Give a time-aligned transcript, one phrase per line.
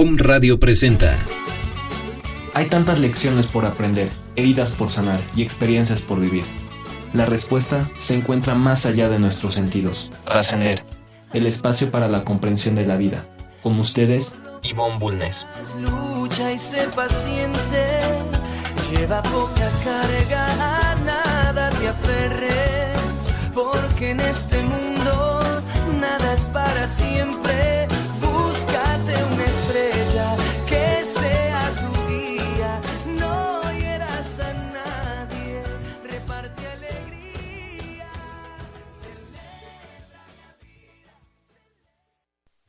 [0.00, 1.18] Om Radio presenta.
[2.54, 6.44] Hay tantas lecciones por aprender, heridas por sanar y experiencias por vivir.
[7.14, 10.12] La respuesta se encuentra más allá de nuestros sentidos.
[10.24, 10.84] Trascender.
[11.32, 13.24] El espacio para la comprensión de la vida.
[13.60, 15.48] Con ustedes, Ivonne Bulnes.
[15.80, 17.98] Lucha y sé paciente.
[18.92, 23.00] Lleva poca carga, a nada te aferres.
[23.52, 25.60] Porque en este mundo
[26.00, 27.77] nada es para siempre.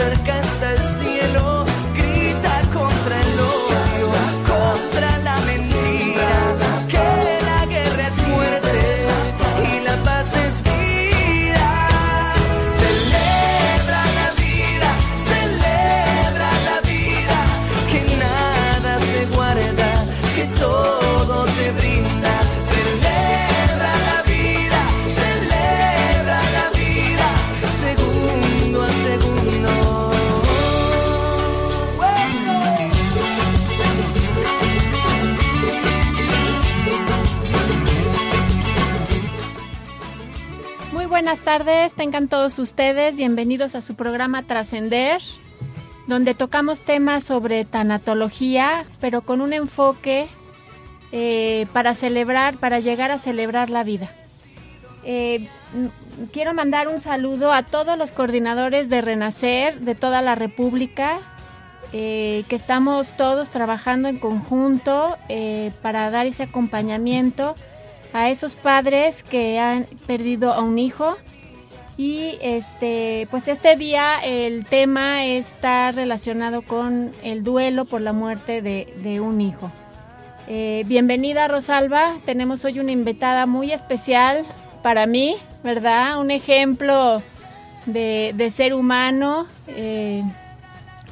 [0.00, 0.49] Cerca
[41.30, 45.22] buenas tardes, tengan todos ustedes bienvenidos a su programa Trascender,
[46.08, 50.26] donde tocamos temas sobre tanatología, pero con un enfoque
[51.12, 54.10] eh, para celebrar, para llegar a celebrar la vida.
[55.04, 55.46] Eh,
[56.32, 61.20] quiero mandar un saludo a todos los coordinadores de Renacer de toda la República,
[61.92, 65.16] eh, que estamos todos trabajando en conjunto
[65.80, 67.54] para dar ese acompañamiento
[68.12, 71.16] a esos padres que han perdido a un hijo.
[71.96, 78.62] Y este, pues este día el tema está relacionado con el duelo por la muerte
[78.62, 79.70] de, un hijo.
[80.48, 84.44] Eh, bienvenida Rosalba, tenemos hoy una invitada muy especial
[84.82, 86.18] para mí, ¿verdad?
[86.18, 87.22] Un ejemplo
[87.84, 89.46] de, de ser humano.
[89.68, 90.22] eh,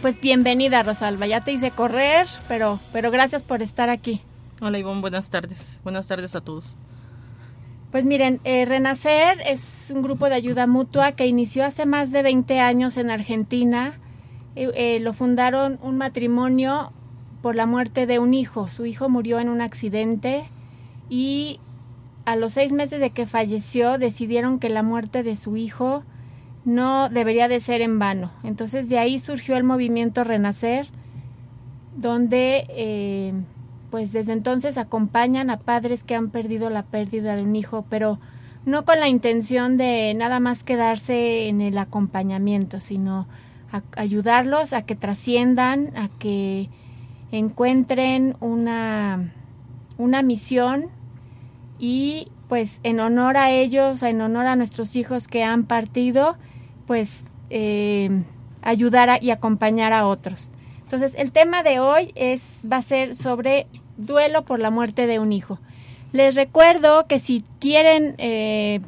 [0.00, 4.22] pues bienvenida Rosalba, ya te hice correr, pero, pero gracias por estar aquí.
[4.60, 5.78] Hola Ivonne, buenas tardes.
[5.84, 6.76] Buenas tardes a todos.
[7.92, 12.24] Pues miren, eh, Renacer es un grupo de ayuda mutua que inició hace más de
[12.24, 14.00] 20 años en Argentina.
[14.56, 16.92] Eh, eh, lo fundaron un matrimonio
[17.40, 18.66] por la muerte de un hijo.
[18.66, 20.50] Su hijo murió en un accidente
[21.08, 21.60] y
[22.24, 26.02] a los seis meses de que falleció decidieron que la muerte de su hijo
[26.64, 28.32] no debería de ser en vano.
[28.42, 30.88] Entonces de ahí surgió el movimiento Renacer,
[31.96, 33.44] donde
[33.90, 38.18] pues desde entonces acompañan a padres que han perdido la pérdida de un hijo, pero
[38.64, 43.26] no con la intención de nada más quedarse en el acompañamiento, sino
[43.96, 46.68] ayudarlos a que trasciendan, a que
[47.32, 49.32] encuentren una,
[49.98, 50.86] una misión
[51.78, 56.36] y pues en honor a ellos, en honor a nuestros hijos que han partido,
[56.86, 58.22] pues eh,
[58.62, 60.50] ayudar y acompañar a otros.
[60.88, 63.66] Entonces el tema de hoy es va a ser sobre
[63.98, 65.58] duelo por la muerte de un hijo.
[66.12, 68.80] Les recuerdo que si quieren eh,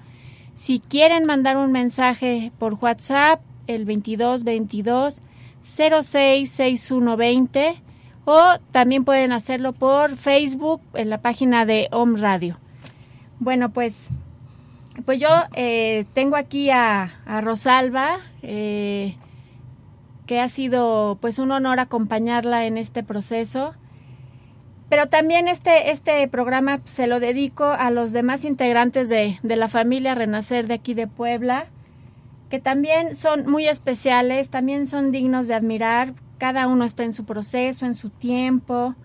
[0.56, 5.22] Si quieren mandar un mensaje por WhatsApp, el 2222
[5.60, 7.80] 066120
[8.24, 12.58] o también pueden hacerlo por Facebook en la página de Home Radio.
[13.40, 14.10] Bueno, pues,
[15.04, 17.10] pues yo eh, tengo aquí a,
[17.42, 19.16] Rosalba, eh,
[20.26, 23.74] que ha sido pues un honor acompañarla en este proceso.
[24.88, 29.68] Pero también este, este programa se lo dedico a los demás integrantes de, de la
[29.68, 31.66] familia Renacer de aquí de Puebla,
[32.50, 36.12] que también son muy especiales, también son dignos de admirar.
[36.42, 38.96] Cada uno está en su proceso, en su tiempo,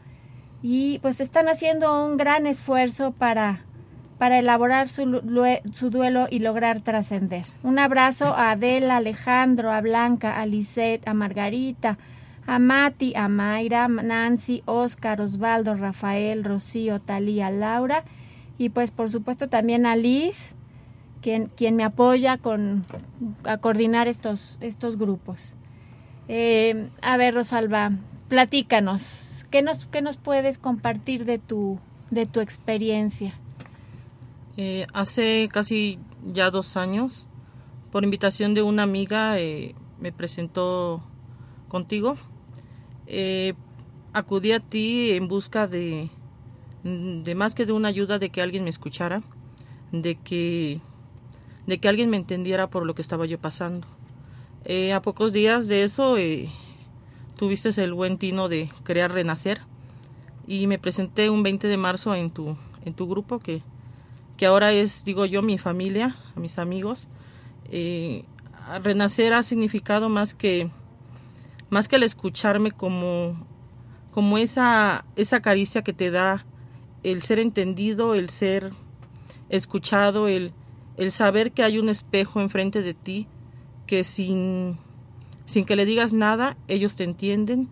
[0.64, 3.62] y pues están haciendo un gran esfuerzo para,
[4.18, 5.22] para elaborar su,
[5.72, 7.46] su duelo y lograr trascender.
[7.62, 12.00] Un abrazo a Adela, Alejandro, a Blanca, a Lisette, a Margarita,
[12.48, 18.04] a Mati, a Mayra, Nancy, Oscar, Osvaldo, Rafael, Rocío, Talía, Laura
[18.58, 20.56] y pues por supuesto también a Liz,
[21.22, 22.84] quien, quien me apoya con,
[23.44, 25.54] a coordinar estos, estos grupos.
[26.28, 27.92] Eh, a ver, Rosalba,
[28.28, 31.80] platícanos, ¿qué nos, qué nos puedes compartir de tu,
[32.12, 33.34] de tu experiencia?
[34.58, 37.28] Eh, hace casi ya dos años,
[37.92, 41.02] por invitación de una amiga, eh, me presentó
[41.68, 42.18] contigo.
[43.06, 43.54] Eh,
[44.14, 46.10] acudí a ti en busca de,
[46.84, 49.24] de más que de una ayuda, de que alguien me escuchara,
[49.92, 50.82] de que,
[51.66, 53.88] de que alguien me entendiera por lo que estaba yo pasando.
[54.94, 56.16] A pocos días de eso
[57.38, 59.62] tuviste el buen tino de crear Renacer
[60.46, 63.62] y me presenté un 20 de marzo en tu, en tu grupo que
[64.38, 67.08] que ahora es, digo yo, mi familia, a mis amigos.
[67.72, 68.24] Eh,
[68.84, 70.70] renacer ha significado más que,
[71.70, 73.36] más que el escucharme como,
[74.12, 76.46] como esa, esa caricia que te da
[77.04, 78.72] el ser entendido, el ser
[79.50, 80.54] escuchado, el,
[80.98, 83.28] el saber que hay un espejo enfrente de ti,
[83.88, 84.78] que sin,
[85.46, 87.70] sin que le digas nada, ellos te entienden.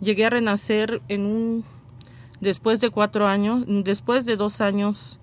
[0.00, 1.64] Llegué a renacer en un,
[2.40, 5.20] después de cuatro años, después de dos años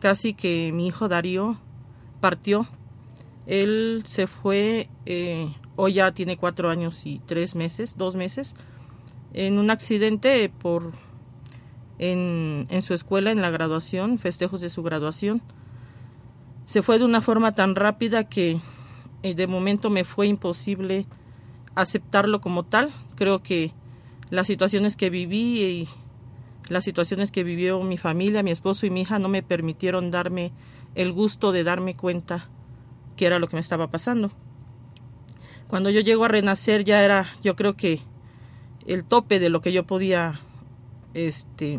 [0.00, 1.58] casi que mi hijo Darío
[2.20, 2.66] partió.
[3.46, 8.56] Él se fue, eh, hoy ya tiene cuatro años y tres meses, dos meses,
[9.32, 10.92] en un accidente por
[11.98, 15.42] en, en su escuela, en la graduación, festejos de su graduación.
[16.64, 18.58] Se fue de una forma tan rápida que
[19.34, 21.06] de momento me fue imposible
[21.74, 22.92] aceptarlo como tal.
[23.14, 23.72] Creo que
[24.30, 25.88] las situaciones que viví y
[26.68, 30.52] las situaciones que vivió mi familia, mi esposo y mi hija no me permitieron darme
[30.94, 32.48] el gusto de darme cuenta
[33.16, 34.30] que era lo que me estaba pasando.
[35.68, 38.00] Cuando yo llego a renacer ya era, yo creo que
[38.86, 40.40] el tope de lo que yo podía
[41.14, 41.78] este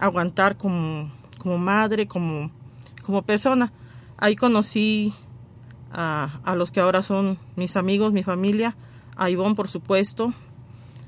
[0.00, 2.50] aguantar como, como madre, como,
[3.04, 3.72] como persona.
[4.16, 5.12] Ahí conocí
[5.94, 8.76] a, a los que ahora son mis amigos, mi familia,
[9.16, 10.34] a Ivonne por supuesto,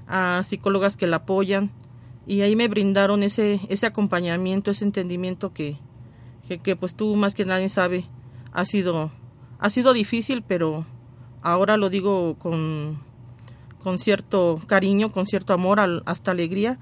[0.06, 1.70] a psicólogas que la apoyan,
[2.26, 5.78] y ahí me brindaron ese, ese acompañamiento, ese entendimiento que,
[6.62, 8.06] que, pues tú más que nadie sabe,
[8.52, 9.12] ha sido,
[9.58, 10.84] ha sido difícil, pero
[11.40, 12.98] ahora lo digo con,
[13.82, 16.78] con cierto cariño, con cierto amor, hasta alegría.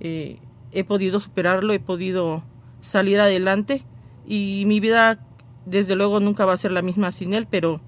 [0.00, 0.38] Eh,
[0.72, 2.42] he podido superarlo, he podido
[2.80, 3.84] salir adelante
[4.26, 5.20] y mi vida
[5.66, 7.80] desde luego nunca va a ser la misma sin él, pero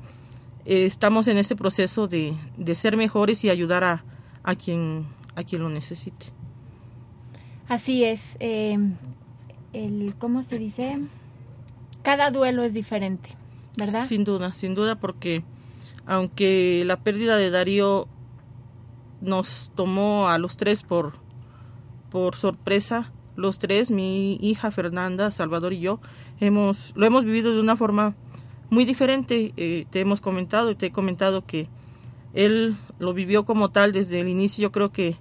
[0.67, 4.05] eh, estamos en ese proceso de, de ser mejores y ayudar a,
[4.43, 6.27] a, quien, a quien lo necesite.
[7.69, 8.37] Así es.
[8.41, 8.79] Eh,
[9.73, 10.99] el, ¿Cómo se dice?
[12.03, 13.31] Cada duelo es diferente,
[13.77, 14.07] ¿verdad?
[14.07, 15.43] Sin duda, sin duda, porque
[16.07, 18.09] aunque la pérdida de Darío
[19.21, 21.15] nos tomó a los tres por,
[22.11, 26.01] por sorpresa, los tres, mi hija Fernanda, Salvador y yo,
[26.40, 28.14] hemos, lo hemos vivido de una forma
[28.71, 29.52] muy diferente.
[29.57, 31.68] Eh, te hemos comentado y te he comentado que
[32.35, 34.62] él lo vivió como tal desde el inicio.
[34.62, 35.16] Yo creo que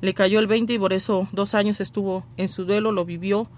[0.00, 3.48] le cayó el 20 y por eso dos años estuvo en su duelo, lo vivió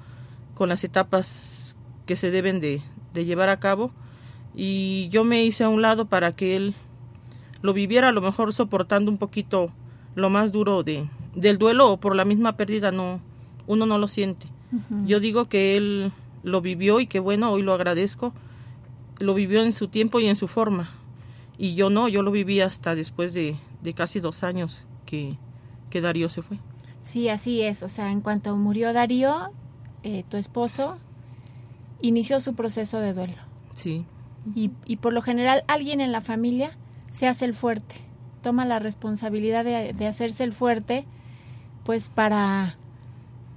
[0.55, 3.93] con las etapas que se deben de, de llevar a cabo
[4.55, 6.75] y yo me hice a un lado para que él
[7.63, 9.73] lo viviera a lo mejor soportando un poquito
[10.15, 13.21] lo más duro de del duelo o por la misma pérdida no
[13.67, 14.47] uno no lo siente.
[15.07, 16.13] Yo digo que él
[16.45, 18.33] lo vivió y que bueno, hoy lo agradezco.
[19.19, 20.91] Lo vivió en su tiempo y en su forma.
[21.59, 25.37] Y yo no, yo lo viví hasta después de, de casi dos años que,
[25.91, 26.59] que Darío se fue.
[27.03, 27.83] Sí, así es.
[27.83, 29.53] O sea, en cuanto murió Darío,
[30.03, 30.99] eh, tu esposo,
[32.01, 33.37] inició su proceso de duelo.
[33.73, 34.05] Sí.
[34.55, 36.77] Y, y por lo general alguien en la familia
[37.11, 37.95] se hace el fuerte,
[38.43, 41.07] toma la responsabilidad de, de hacerse el fuerte,
[41.85, 42.77] pues para,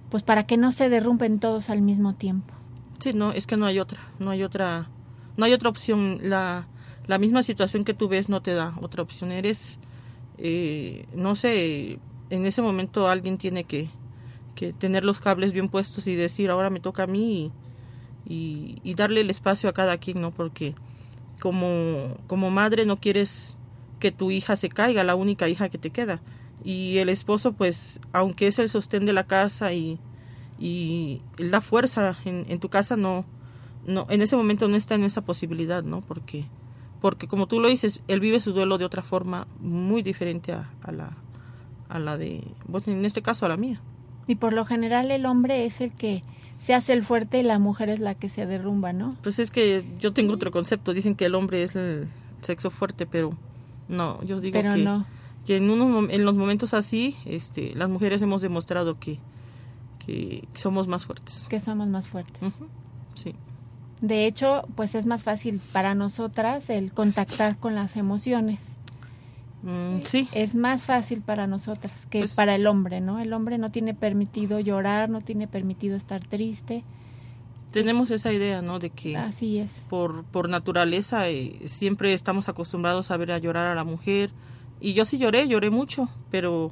[0.09, 2.53] pues para que no se derrumben todos al mismo tiempo.
[2.99, 4.89] Sí, no, es que no hay otra, no hay otra,
[5.37, 6.19] no hay otra opción.
[6.21, 6.67] La,
[7.05, 9.31] la misma situación que tú ves no te da otra opción.
[9.31, 9.79] Eres,
[10.37, 11.99] eh, no sé,
[12.29, 13.89] en ese momento alguien tiene que,
[14.55, 17.51] que tener los cables bien puestos y decir, ahora me toca a mí
[18.25, 20.31] y, y, y darle el espacio a cada quien, ¿no?
[20.31, 20.73] Porque
[21.39, 23.57] como, como madre no quieres
[23.99, 26.21] que tu hija se caiga, la única hija que te queda.
[26.63, 29.99] Y el esposo, pues, aunque es el sostén de la casa y,
[30.59, 33.25] y la fuerza en, en, tu casa, no,
[33.85, 36.01] no, en ese momento no está en esa posibilidad, ¿no?
[36.01, 36.45] Porque,
[37.01, 40.69] porque como tú lo dices, él vive su duelo de otra forma muy diferente a,
[40.81, 41.17] a la,
[41.89, 43.81] a la de, bueno, en este caso a la mía.
[44.27, 46.23] Y por lo general el hombre es el que
[46.59, 49.15] se hace el fuerte y la mujer es la que se derrumba, ¿no?
[49.23, 50.93] Pues es que yo tengo otro concepto.
[50.93, 52.07] Dicen que el hombre es el
[52.41, 53.31] sexo fuerte, pero
[53.87, 55.05] no, yo digo pero que, no.
[55.45, 59.19] que en, unos, en los momentos así, este, las mujeres hemos demostrado que,
[60.07, 61.47] que somos más fuertes.
[61.49, 62.41] Que somos más fuertes.
[62.41, 62.67] Uh -huh.
[63.15, 63.35] Sí.
[64.01, 68.73] De hecho, pues es más fácil para nosotras el contactar con las emociones.
[69.63, 70.29] Mm, sí.
[70.33, 73.19] Es más fácil para nosotras que pues, para el hombre, ¿no?
[73.19, 76.83] El hombre no tiene permitido llorar, no tiene permitido estar triste.
[77.71, 78.79] Tenemos esa idea, ¿no?
[78.79, 79.71] De que así es.
[79.89, 84.31] Por, por naturaleza eh, siempre estamos acostumbrados a ver a llorar a la mujer.
[84.79, 86.71] Y yo sí lloré, lloré mucho, pero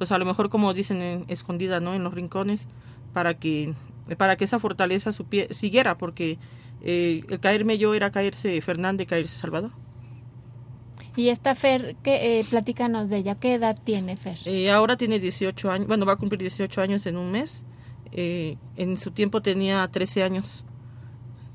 [0.00, 1.92] pues a lo mejor como dicen en, escondida, ¿no?
[1.92, 2.68] En los rincones,
[3.12, 3.74] para que
[4.16, 5.12] para que esa fortaleza
[5.50, 6.38] siguiera, porque
[6.80, 9.72] eh, el caerme yo era caerse Fernández, caerse Salvador.
[11.16, 14.38] Y esta Fer, que, eh, platícanos de ella, ¿qué edad tiene Fer?
[14.46, 17.66] Eh, ahora tiene 18 años, bueno, va a cumplir 18 años en un mes.
[18.12, 20.64] Eh, en su tiempo tenía 13 años.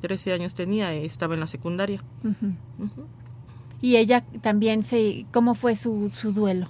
[0.01, 2.03] 13 años tenía, estaba en la secundaria.
[2.23, 2.55] Uh -huh.
[2.77, 3.05] Uh -huh.
[3.81, 6.69] Y ella también, se, ¿cómo fue su, su duelo?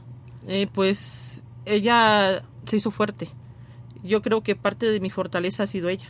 [0.73, 3.29] pues ella se hizo fuerte.
[4.03, 6.07] Yo creo que parte de mi fortaleza ha sido ella,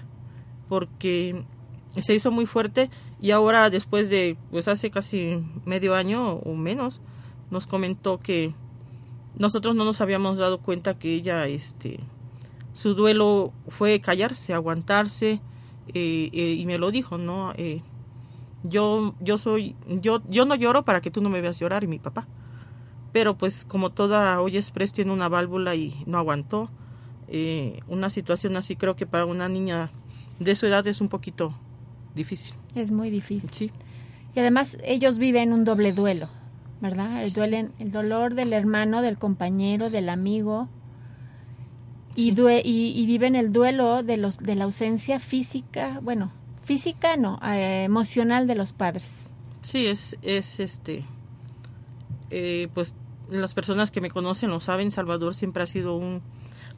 [0.68, 1.46] porque
[2.02, 2.90] se hizo muy fuerte
[3.22, 7.02] y ahora después de pues hace casi medio año o menos
[7.52, 8.54] nos comentó que
[9.38, 12.00] nosotros no nos habíamos dado cuenta que ella este
[12.74, 15.42] su duelo fue callarse aguantarse
[15.94, 17.82] eh, eh, y me lo dijo no eh,
[18.64, 21.88] yo yo soy yo yo no lloro para que tú no me veas llorar y
[21.88, 22.28] mi papá
[23.16, 26.70] pero pues como toda hoy express tiene una válvula y no aguantó
[27.88, 29.90] una situación así creo que para una niña
[30.40, 31.58] de su edad es un poquito
[32.14, 32.56] difícil.
[32.76, 33.50] Es muy difícil.
[33.54, 33.72] Sí.
[34.36, 36.28] Y además ellos viven un doble duelo,
[36.82, 37.24] ¿verdad?
[37.24, 40.68] El, duelen, el dolor del hermano, del compañero, del amigo.
[42.16, 42.28] Sí.
[42.28, 46.34] Y, due, y, y, viven el duelo de, los, de la ausencia física, bueno,
[46.66, 49.30] física no, eh, emocional de los padres.
[49.62, 51.06] Sí, es, es este,
[52.30, 52.94] eh, pues
[53.30, 56.22] las personas que me conocen lo saben, Salvador siempre ha sido un,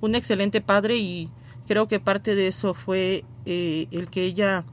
[0.01, 1.30] un excelente padre y
[1.68, 4.63] creo que parte de eso fue eh, el que ella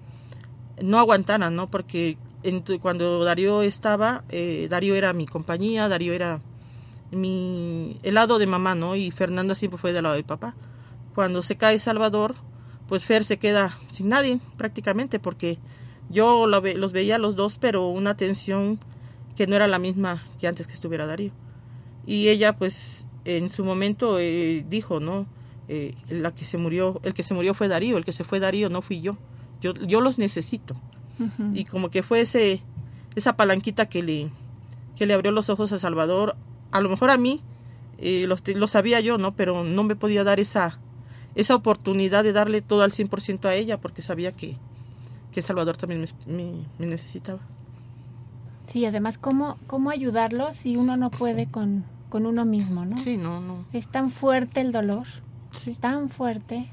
[0.83, 1.66] no aguantara, ¿no?
[1.69, 6.40] Porque en, cuando Darío estaba, eh, Darío era mi compañía, Darío era
[7.11, 8.97] mi el lado de mamá, ¿no?
[8.97, 10.54] Y Fernanda siempre fue del lado de papá.
[11.14, 12.35] Cuando se cae Salvador,
[12.88, 15.59] pues Fer se queda sin nadie prácticamente porque
[16.11, 18.78] yo los veía los dos, pero una atención
[19.37, 21.33] que no era la misma que antes que estuviera Darío.
[22.06, 25.26] Y ella, pues, en su momento eh, dijo, ¿no?
[25.68, 28.40] Eh, la que se murió, el que se murió fue Darío, el que se fue
[28.40, 29.16] Darío no fui yo.
[29.61, 30.75] Yo, yo los necesito.
[31.18, 31.58] Uh -huh.
[31.58, 32.62] Y como que fue ese,
[33.14, 34.30] esa palanquita que le,
[34.96, 36.37] que le abrió los ojos a Salvador.
[36.70, 37.42] A lo mejor a mí,
[37.99, 39.32] eh, lo, lo sabía yo, ¿no?
[39.34, 40.78] Pero no me podía dar esa,
[41.34, 44.56] esa oportunidad de darle todo al 100% a ella porque sabía que,
[45.32, 47.40] que Salvador también me, me, me, necesitaba.
[48.66, 51.84] Sí, además, ¿cómo, cómo ayudarlo si uno no puede con,
[52.14, 52.97] con uno mismo, ¿no?
[52.97, 53.64] Sí, no, no.
[53.73, 55.04] Es tan fuerte el dolor,
[55.50, 55.75] sí.
[55.80, 56.71] tan fuerte.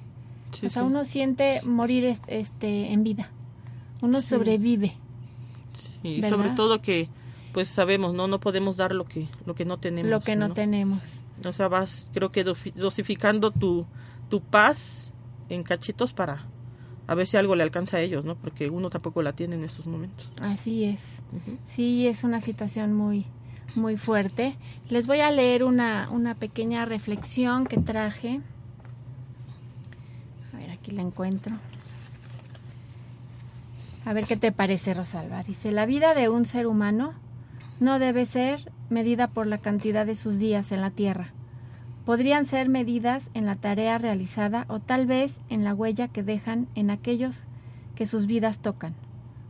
[0.51, 0.87] Sí, o sea, sí.
[0.87, 3.31] uno siente morir este en vida.
[4.03, 4.95] Uno sobrevive.
[6.03, 7.09] Y sobre todo que
[7.53, 8.27] pues sabemos, ¿no?
[8.27, 10.11] No podemos dar lo que lo que no tenemos.
[10.11, 10.53] Lo que no, ¿no?
[10.53, 11.01] tenemos.
[11.43, 13.87] O sea, vas creo que dosificando tu
[14.29, 15.11] tu paz
[15.49, 16.45] en cachitos para
[17.07, 18.35] a ver si algo le alcanza a ellos, ¿no?
[18.35, 20.31] Porque uno tampoco la tiene en estos momentos.
[20.39, 21.23] Así es.
[21.65, 23.25] Sí, es una situación muy,
[23.75, 24.55] muy fuerte.
[24.89, 28.41] Les voy a leer una, una pequeña reflexión que traje.
[30.53, 31.55] A ver, aquí la encuentro.
[34.05, 35.43] A ver qué te parece, Rosalba.
[35.43, 37.13] Dice, la vida de un ser humano
[37.79, 41.33] no debe ser medida por la cantidad de sus días en la tierra.
[42.05, 46.67] Podrían ser medidas en la tarea realizada o tal vez en la huella que dejan
[46.73, 47.45] en aquellos
[47.95, 48.95] que sus vidas tocan.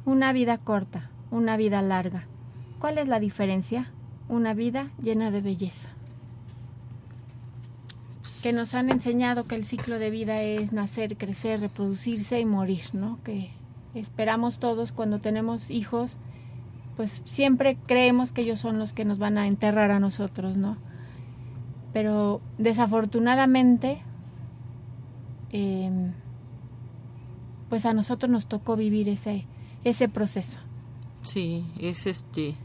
[0.05, 2.25] Una vida corta, una vida larga.
[2.79, 3.91] ¿Cuál es la diferencia?
[4.31, 5.89] Una vida llena de belleza.
[8.41, 12.85] Que nos han enseñado que el ciclo de vida es nacer, crecer, reproducirse y morir,
[12.93, 13.19] ¿no?
[13.25, 13.51] Que
[13.93, 16.15] esperamos todos cuando tenemos hijos,
[16.95, 20.77] pues siempre creemos que ellos son los que nos van a enterrar a nosotros, ¿no?
[21.91, 24.01] Pero desafortunadamente,
[25.51, 25.91] eh,
[27.67, 29.45] pues a nosotros nos tocó vivir ese,
[29.83, 30.57] ese proceso.
[31.23, 32.55] Sí, es este,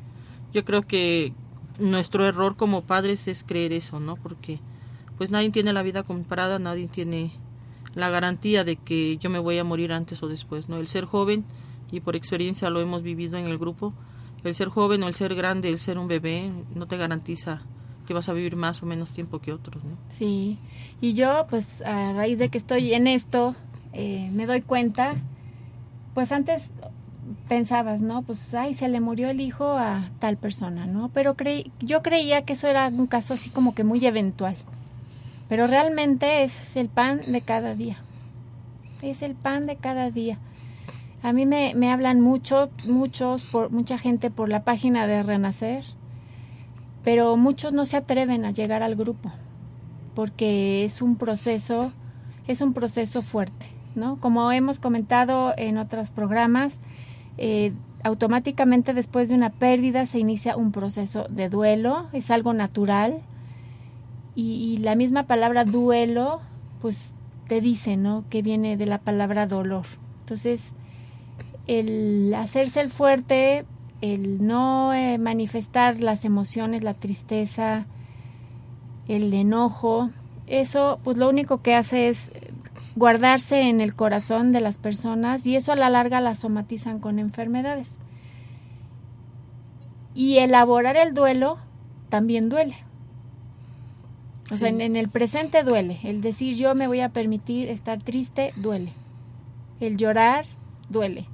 [0.52, 1.34] yo creo que
[1.78, 4.16] nuestro error como padres es creer eso, ¿no?
[4.16, 4.60] Porque
[5.16, 7.32] pues nadie tiene la vida comprada, nadie tiene
[7.94, 10.76] la garantía de que yo me voy a morir antes o después, ¿no?
[10.76, 11.44] El ser joven,
[11.90, 13.94] y por experiencia lo hemos vivido en el grupo,
[14.44, 17.62] el ser joven o el ser grande, el ser un bebé, no te garantiza
[18.06, 19.96] que vas a vivir más o menos tiempo que otros, ¿no?
[20.08, 20.58] Sí,
[21.00, 23.54] y yo pues a raíz de que estoy en esto,
[23.92, 25.16] eh, me doy cuenta,
[26.14, 26.70] pues antes
[27.48, 28.22] pensabas, ¿no?
[28.22, 31.10] Pues, ay, se le murió el hijo a tal persona, ¿no?
[31.12, 34.56] Pero creí, yo creía que eso era un caso así como que muy eventual.
[35.48, 37.96] Pero realmente es el pan de cada día.
[39.02, 40.38] Es el pan de cada día.
[41.22, 45.84] A mí me, me hablan mucho, muchos, por, mucha gente por la página de Renacer,
[47.04, 49.32] pero muchos no se atreven a llegar al grupo
[50.16, 51.92] porque es un proceso,
[52.48, 54.18] es un proceso fuerte, ¿no?
[54.18, 56.80] Como hemos comentado en otros programas,
[57.38, 63.22] eh, automáticamente después de una pérdida se inicia un proceso de duelo, es algo natural,
[64.34, 66.42] y, la misma palabra duelo,
[66.82, 67.14] pues
[67.48, 68.24] te dice, ¿no?
[68.28, 69.86] Que viene de la palabra dolor.
[70.20, 70.72] Entonces,
[71.66, 73.64] el hacerse el fuerte,
[74.02, 77.86] el no eh, manifestar las emociones, la tristeza,
[79.08, 80.10] el enojo,
[80.46, 82.30] eso pues lo único que hace es
[82.96, 87.18] guardarse en el corazón de las personas y eso a la larga la somatizan con
[87.18, 87.98] enfermedades.
[90.14, 91.58] Y elaborar el duelo
[92.08, 92.76] también duele.
[94.50, 95.98] O sea, en, el presente duele.
[96.04, 98.92] El decir yo me voy a permitir estar triste duele.
[99.80, 100.46] El llorar
[100.88, 101.26] duele.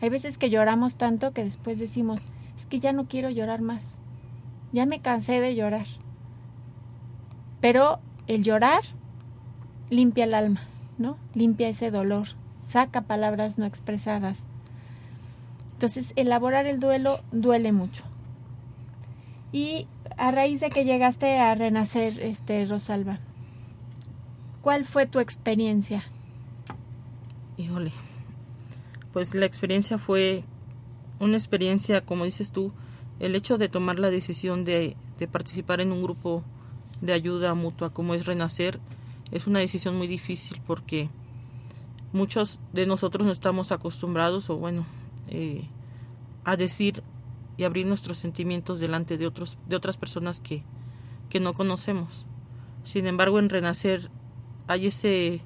[0.00, 2.20] Hay veces que lloramos tanto que después decimos,
[2.56, 3.96] es que ya no quiero llorar más.
[4.72, 5.86] Ya me cansé de llorar.
[7.60, 8.82] Pero el llorar
[9.90, 10.60] limpia el alma,
[10.98, 11.16] ¿no?
[11.34, 12.28] Limpia ese dolor,
[12.64, 14.40] saca palabras no expresadas.
[15.72, 18.04] Entonces, elaborar el duelo duele mucho.
[19.52, 23.20] Y a raíz de que llegaste a renacer, este Rosalba,
[24.60, 26.04] ¿cuál fue tu experiencia?
[27.56, 27.92] Híjole,
[29.12, 30.44] pues la experiencia fue
[31.20, 32.72] una experiencia, como dices tú,
[33.20, 36.44] el hecho de tomar la decisión de, de participar en un grupo
[37.00, 38.80] de ayuda mutua como es Renacer
[39.30, 41.08] es una decisión muy difícil porque
[42.12, 44.86] muchos de nosotros no estamos acostumbrados o bueno
[45.28, 45.68] eh,
[46.44, 47.02] a decir
[47.56, 50.62] y abrir nuestros sentimientos delante de otros de otras personas que,
[51.28, 52.24] que no conocemos.
[52.84, 54.10] Sin embargo en renacer
[54.66, 55.42] hay ese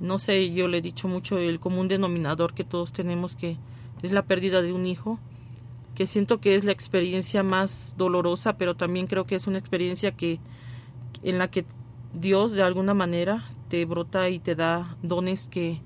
[0.00, 3.58] no sé yo le he dicho mucho el común denominador que todos tenemos que
[4.02, 5.18] es la pérdida de un hijo
[5.94, 10.12] que siento que es la experiencia más dolorosa pero también creo que es una experiencia
[10.12, 10.40] que
[11.22, 11.66] en la que
[12.12, 15.80] Dios de alguna manera te brota y te da dones que,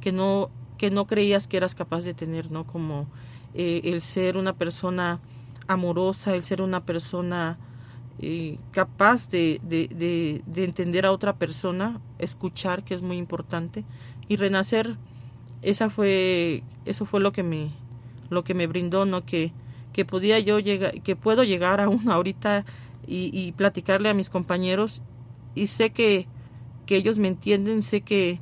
[0.00, 2.64] que no que no creías que eras capaz de tener, ¿no?
[2.66, 3.06] Como
[3.52, 5.20] eh, el ser una persona
[5.66, 7.58] amorosa, el ser una persona
[8.18, 13.84] eh, capaz de, de, de, entender a otra persona, escuchar, que es muy importante,
[14.26, 14.96] y renacer,
[15.60, 17.72] esa fue, eso fue lo que me,
[18.30, 19.26] lo que me brindó, ¿no?
[19.26, 19.52] Que,
[19.92, 22.64] que podía yo llegar, que puedo llegar aún ahorita
[23.06, 25.02] y, y platicarle a mis compañeros
[25.54, 26.26] y sé que,
[26.86, 28.40] que ellos me entienden, sé que,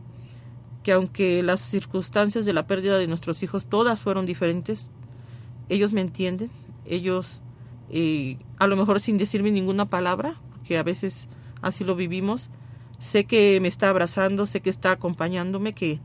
[0.83, 4.91] que aunque las circunstancias de la pérdida de nuestros hijos todas fueron diferentes,
[5.69, 6.51] ellos me entienden,
[6.87, 7.43] ellos
[7.91, 11.29] eh, a lo mejor sin decirme ninguna palabra, que a veces
[11.63, 12.51] así lo vivimos,
[12.99, 16.01] sé que me está abrazando, sé que está acompañándome, que,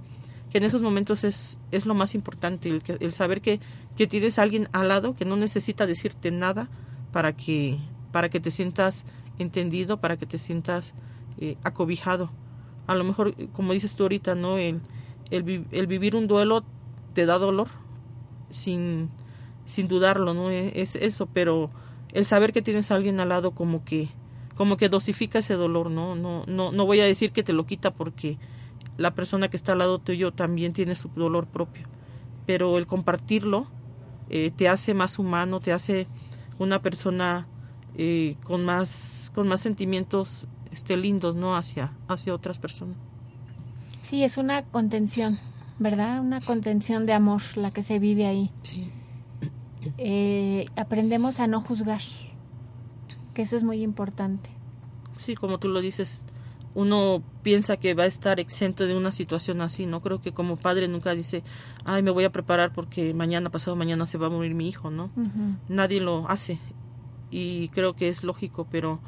[0.52, 3.60] que en esos momentos es, es lo más importante, el, el saber que,
[3.96, 6.70] que tienes a alguien al lado que no necesita decirte nada
[7.12, 7.80] para que,
[8.12, 9.06] para que te sientas
[9.40, 10.94] entendido, para que te sientas
[11.38, 12.32] eh, acobijado.
[12.88, 14.58] A lo mejor, como dices tú ahorita, ¿no?
[14.58, 14.82] El,
[15.32, 16.64] el, el vivir un duelo
[17.14, 17.68] te da dolor
[18.50, 19.10] sin,
[19.66, 20.50] sin dudarlo, ¿no?
[20.50, 21.70] E, es, eso, pero
[22.12, 24.10] el saber que tienes a alguien al lado como que
[24.56, 26.16] como que dosifica ese dolor, ¿no?
[26.16, 28.38] No, no, no voy a decir que te lo quita porque
[28.98, 31.88] la persona que está al lado tuyo también tiene su dolor propio,
[32.46, 33.68] pero el compartirlo
[34.30, 36.08] eh, te hace más humano, te hace
[36.60, 37.48] una persona
[37.98, 41.56] eh, con más con más sentimientos este lindos, ¿no?
[41.56, 42.98] Hacia hacia otras personas.
[44.04, 45.40] Sí, es una contención,
[45.80, 46.20] ¿verdad?
[46.22, 48.52] Una contención de amor la que se vive ahí.
[48.64, 48.92] Sí.
[49.98, 52.02] Eh, aprendemos a no juzgar,
[53.34, 54.50] que eso es muy importante.
[55.18, 56.26] Sí, como tú lo dices,
[56.74, 60.00] uno piensa que va a estar exento de una situación así, ¿no?
[60.02, 61.44] Creo que como padre nunca dice,
[61.86, 64.90] ay, me voy a preparar porque mañana, pasado mañana se va a morir mi hijo,
[64.90, 65.12] ¿no?
[65.68, 66.60] Nadie lo hace
[67.34, 69.00] y creo que es lógico, pero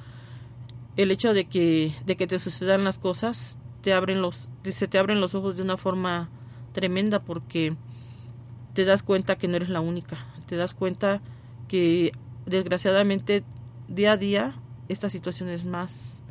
[0.98, 4.98] el hecho de que, de que te sucedan las cosas te abren los, se te
[4.98, 6.30] abren los ojos de una forma
[6.74, 7.76] tremenda porque
[8.74, 11.22] te das cuenta que no eres la única, te das cuenta
[11.68, 12.12] que
[12.48, 13.44] desgraciadamente
[13.88, 14.56] día a día
[14.88, 16.24] esta situación es más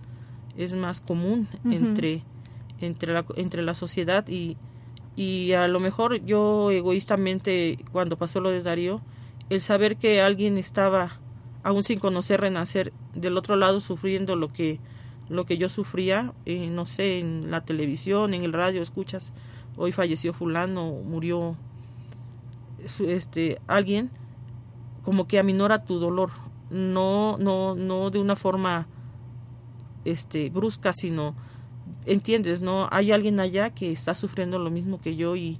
[0.56, 2.22] es más común entre
[2.80, 4.56] entre la, entre la sociedad y,
[5.16, 9.00] y a lo mejor yo egoístamente cuando pasó lo de Darío
[9.50, 11.18] el saber que alguien estaba
[11.64, 14.78] aún sin conocer renacer del otro lado sufriendo lo que
[15.28, 19.32] lo que yo sufría, eh, no sé, en la televisión, en el radio, escuchas,
[19.76, 21.56] hoy falleció fulano, murió
[23.00, 24.10] este alguien,
[25.02, 26.30] como que aminora tu dolor,
[26.68, 28.86] no, no, no de una forma
[30.04, 31.34] este brusca, sino
[32.04, 32.88] entiendes, ¿no?
[32.90, 35.58] Hay alguien allá que está sufriendo lo mismo que yo y,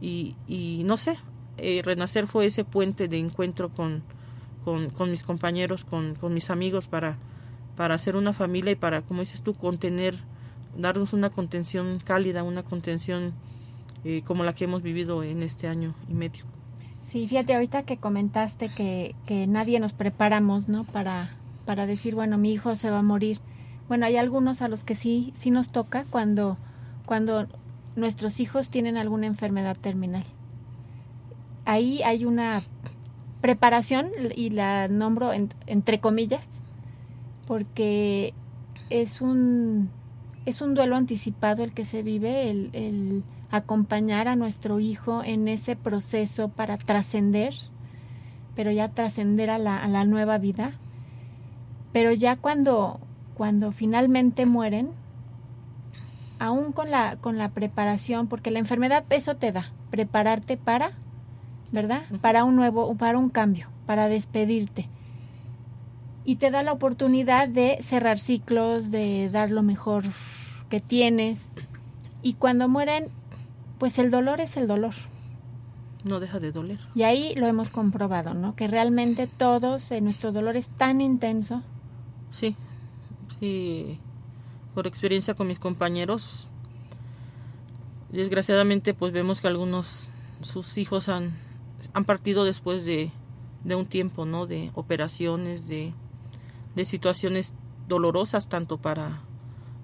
[0.00, 1.18] y, y no sé,
[1.56, 4.02] eh, Renacer fue ese puente de encuentro con,
[4.64, 7.18] con, mis compañeros, con, con mis amigos para
[7.76, 10.16] para hacer una familia y para, como dices tú, contener,
[10.76, 13.32] darnos una contención cálida, una contención
[14.04, 16.44] eh, como la que hemos vivido en este año y medio.
[17.08, 20.84] Sí, fíjate, ahorita que comentaste que, que nadie nos preparamos, ¿no?
[20.84, 23.40] Para, para decir, bueno, mi hijo se va a morir.
[23.88, 26.56] Bueno, hay algunos a los que sí, sí nos toca cuando,
[27.06, 27.46] cuando
[27.96, 30.24] nuestros hijos tienen alguna enfermedad terminal.
[31.66, 32.62] Ahí hay una
[33.44, 35.34] preparación, y la nombro
[35.66, 36.48] entre comillas,
[37.46, 38.32] porque
[38.88, 39.90] es un,
[40.46, 45.76] es un duelo anticipado el que se vive, el, acompañar a nuestro hijo en ese
[45.76, 47.52] proceso para trascender,
[48.56, 50.72] pero ya trascender a la, a la nueva vida.
[51.92, 52.98] Pero ya cuando,
[53.34, 54.88] cuando finalmente mueren,
[56.38, 60.92] aún con la, con la preparación, porque la enfermedad eso te da, prepararte para,
[61.74, 62.04] ¿verdad?
[62.22, 64.88] Para un nuevo, para un cambio, para despedirte
[66.24, 70.04] y te da la oportunidad de cerrar ciclos, de dar lo mejor
[70.70, 71.48] que tienes.
[72.22, 73.08] Y cuando mueren,
[73.78, 74.94] pues el dolor es el dolor.
[76.04, 76.78] No deja de doler.
[76.94, 78.56] Y ahí lo hemos comprobado, ¿no?
[78.56, 81.62] Que realmente todos, eh, nuestro dolor es tan intenso.
[82.30, 82.56] Sí,
[83.40, 83.98] sí.
[84.74, 86.48] Por experiencia con mis compañeros,
[88.10, 90.08] desgraciadamente pues vemos que algunos,
[90.42, 91.32] sus hijos han,
[91.92, 93.10] han partido después de,
[93.64, 94.46] de un tiempo, ¿no?
[94.46, 95.92] De operaciones, de
[96.74, 97.54] de situaciones
[97.88, 99.20] dolorosas tanto para,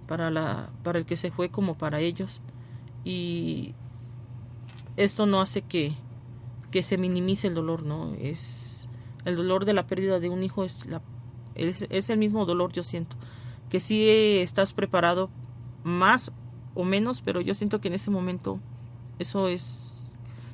[0.06, 2.40] para, la, para el que se fue como para ellos.
[3.04, 3.74] Y
[4.96, 5.94] esto no hace que,
[6.70, 8.14] que se minimice el dolor, ¿no?
[8.14, 8.88] Es
[9.24, 11.02] el dolor de la pérdida de un hijo es, la,
[11.54, 13.16] es, es el mismo dolor, yo siento.
[13.68, 15.30] Que sí estás preparado
[15.84, 16.32] más
[16.74, 18.58] o menos, pero yo siento que en ese momento
[19.18, 19.99] eso es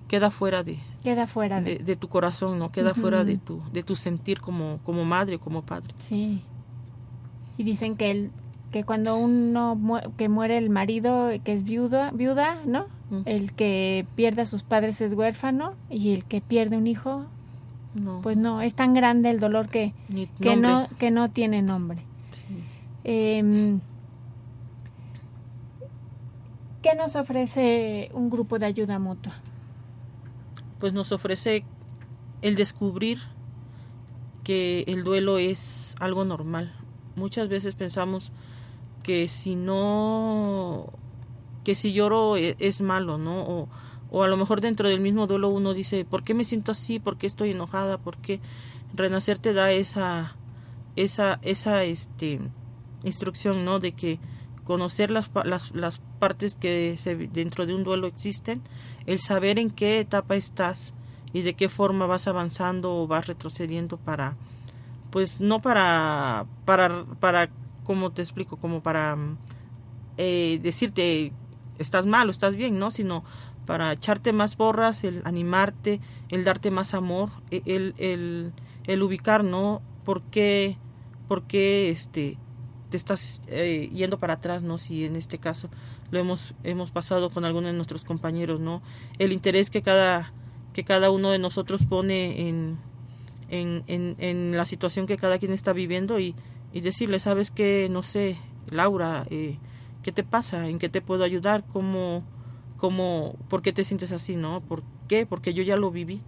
[0.08, 3.82] queda fuera de queda fuera de, de, tu corazón no queda fuera de tu de
[3.82, 5.94] tu sentir como como madre como padre.
[5.98, 6.42] Sí.
[7.58, 8.30] Y dicen que el
[8.72, 9.78] que cuando uno
[10.16, 12.86] que muere el marido que es viuda viuda no
[13.24, 17.24] el que pierde a sus padres es huérfano y el que pierde un hijo
[17.94, 18.20] no.
[18.20, 19.92] pues no es tan grande el dolor que
[20.40, 21.98] que no que no tiene nombre.
[22.48, 22.64] Sí.
[23.04, 23.78] eh,
[26.82, 29.34] ¿Qué nos ofrece un grupo de ayuda mutua?
[30.78, 31.64] Pues nos ofrece
[32.42, 33.18] el descubrir
[34.44, 36.72] que el duelo es algo normal.
[37.16, 38.32] Muchas veces pensamos
[39.02, 40.92] que si no,
[41.64, 43.40] que si lloro e, es, malo, ¿no?
[43.42, 43.68] O,
[44.10, 47.00] o, a lo mejor dentro del mismo duelo uno dice, ¿por qué me siento así?
[47.00, 47.98] ¿Por qué estoy enojada?
[47.98, 48.40] ¿Por qué
[48.94, 50.36] renacer te da esa,
[50.94, 52.40] esa, esa, este,
[53.02, 53.80] instrucción, ¿no?
[53.80, 54.18] De que
[54.64, 58.62] conocer las, las, las partes que se, dentro de un duelo existen,
[59.06, 60.94] el saber en qué etapa estás
[61.32, 64.36] y de qué forma vas avanzando o vas retrocediendo para,
[65.10, 67.48] pues no para, para, para,
[67.84, 69.16] como te explico, como para
[70.16, 71.32] eh, decirte
[71.78, 72.90] estás mal o estás bien, ¿no?
[72.90, 73.24] Sino
[73.66, 78.52] para echarte más borras, el animarte, el darte más amor, e, el, el,
[78.86, 79.82] el ubicar, ¿no?
[80.04, 80.78] ¿Por qué,
[81.28, 82.38] por qué este,
[82.90, 84.78] te estás eh, yendo para atrás, ¿no?
[84.78, 85.68] Si en este caso
[86.10, 88.82] lo hemos, hemos pasado con algunos de nuestros compañeros, ¿no?
[89.18, 90.32] El interés que cada,
[90.72, 92.78] que cada uno de nosotros pone en,
[93.48, 96.34] en, en, la situación que cada quien está viviendo y,
[96.72, 98.36] y decirle, sabes que, no sé,
[98.70, 99.58] Laura, eh,
[100.02, 100.68] ¿qué te pasa?
[100.68, 101.64] ¿En qué te puedo ayudar?
[101.72, 102.24] ¿Cómo,
[102.76, 104.60] cómo, por qué te sientes así, no?
[104.60, 105.26] ¿Por qué?
[105.26, 106.20] Porque yo ya lo viví.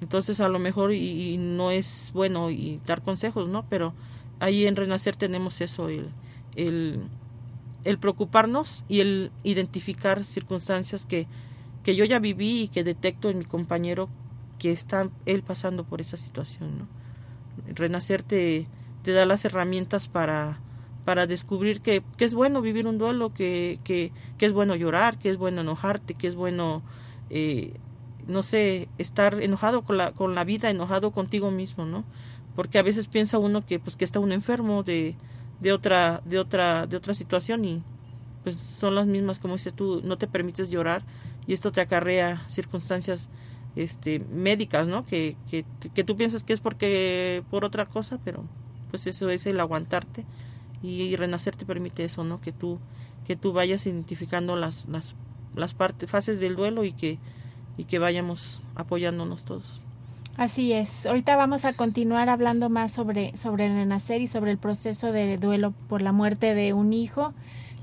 [0.00, 3.66] Entonces a lo mejor y, no es bueno y dar consejos, ¿no?
[3.68, 3.94] Pero
[4.38, 6.10] ahí en Renacer tenemos eso, el,
[6.56, 7.02] el,
[7.84, 11.26] el preocuparnos y el identificar circunstancias que,
[11.82, 14.08] que yo ya viví y que detecto en mi compañero
[14.58, 16.88] que está él pasando por esa situación, ¿no?
[17.74, 18.66] Renacer te,
[19.04, 20.60] da las herramientas para,
[21.04, 25.18] para descubrir que, que, es bueno vivir un duelo, que, que, que, es bueno llorar,
[25.18, 26.82] que es bueno enojarte, que es bueno,
[27.30, 27.72] eh,
[28.26, 32.04] no sé, estar enojado con la, con la vida, enojado contigo mismo, ¿no?
[32.54, 35.16] Porque a veces piensa uno que, pues, que está un enfermo de,
[35.60, 37.82] de, otra, de, otra, de otra situación y
[38.42, 41.02] pues son las mismas, como dices tú, no te permites llorar
[41.46, 43.28] y esto te acarrea circunstancias
[43.76, 45.04] este médicas, ¿no?
[45.04, 48.44] Que, que, que tú piensas que es porque por otra cosa, pero
[48.90, 50.24] pues eso es el aguantarte
[50.82, 52.40] y, renacer te permite eso, ¿no?
[52.40, 52.78] Que tú
[53.26, 55.14] que tú vayas identificando las las
[55.54, 57.18] las partes fases del duelo y que
[57.76, 59.80] y que vayamos apoyándonos todos.
[60.40, 61.04] Así es.
[61.04, 65.36] Ahorita vamos a continuar hablando más sobre sobre el renacer y sobre el proceso de
[65.36, 67.34] duelo por la muerte de un hijo.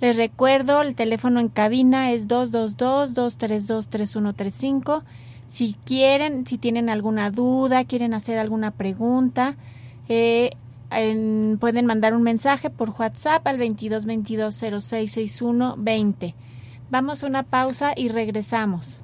[0.02, 5.04] Les recuerdo, el teléfono en cabina es 222-232-3135.
[5.50, 9.56] Si quieren, si tienen alguna duda, quieren hacer alguna pregunta,
[10.10, 10.50] eh,
[11.60, 15.44] pueden mandar un mensaje por WhatsApp al 22 22 06
[15.78, 16.34] 20.
[16.90, 19.04] Vamos a una pausa y regresamos.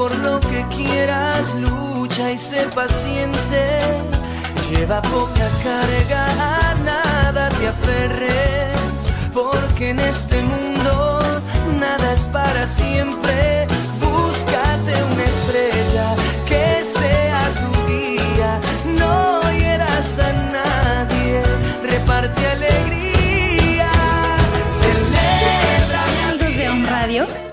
[0.00, 3.62] por lo que quieras lucha y sé paciente.
[4.70, 6.22] Lleva poca carga,
[6.70, 8.96] a nada te aferres,
[9.34, 10.39] porque en este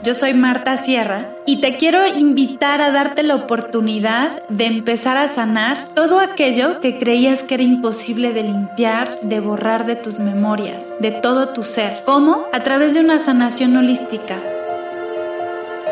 [0.08, 5.28] yo soy Marta Sierra y te quiero invitar a darte la oportunidad de empezar a
[5.28, 10.94] sanar todo aquello que creías que era imposible de limpiar, de borrar de tus memorias,
[11.02, 12.04] de todo tu ser.
[12.06, 12.46] ¿Cómo?
[12.54, 14.40] A través de una sanación holística,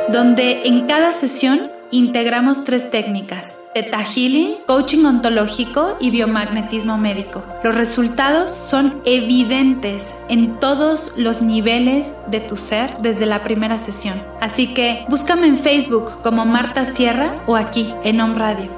[0.08, 7.42] donde en cada sesión integramos tres técnicas, Theta Healing, Coaching Ontológico y Biomagnetismo Médico.
[7.64, 14.22] Los resultados son evidentes en todos los niveles de tu ser desde la primera sesión.
[14.42, 18.70] Así que búscame en Facebook como Marta Sierra o aquí en Home Radio.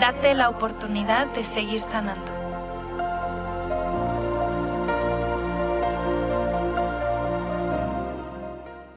[0.00, 2.31] Date la oportunidad de seguir sanando.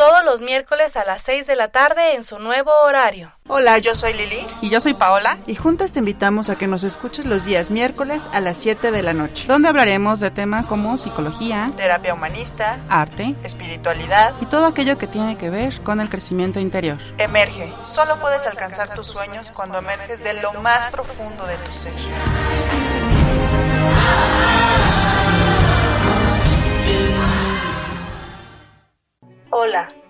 [0.00, 3.34] todos los miércoles a las 6 de la tarde en su nuevo horario.
[3.48, 4.46] Hola, yo soy Lili.
[4.62, 5.36] Y yo soy Paola.
[5.46, 9.02] Y juntas te invitamos a que nos escuches los días miércoles a las 7 de
[9.02, 9.46] la noche.
[9.46, 15.36] Donde hablaremos de temas como psicología, terapia humanista, arte, espiritualidad y todo aquello que tiene
[15.36, 16.96] que ver con el crecimiento interior.
[17.18, 17.70] Emerge.
[17.82, 21.92] Solo puedes alcanzar tus sueños cuando emerges de lo más profundo de tu ser.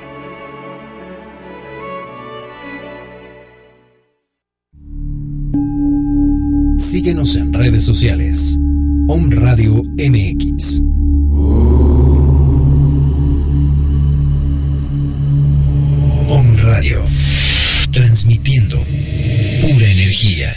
[6.77, 8.59] Síguenos en redes sociales.
[9.09, 10.83] Om Radio MX.
[16.29, 17.03] Om Radio.
[17.91, 18.77] Transmitiendo
[19.62, 20.51] pura energía.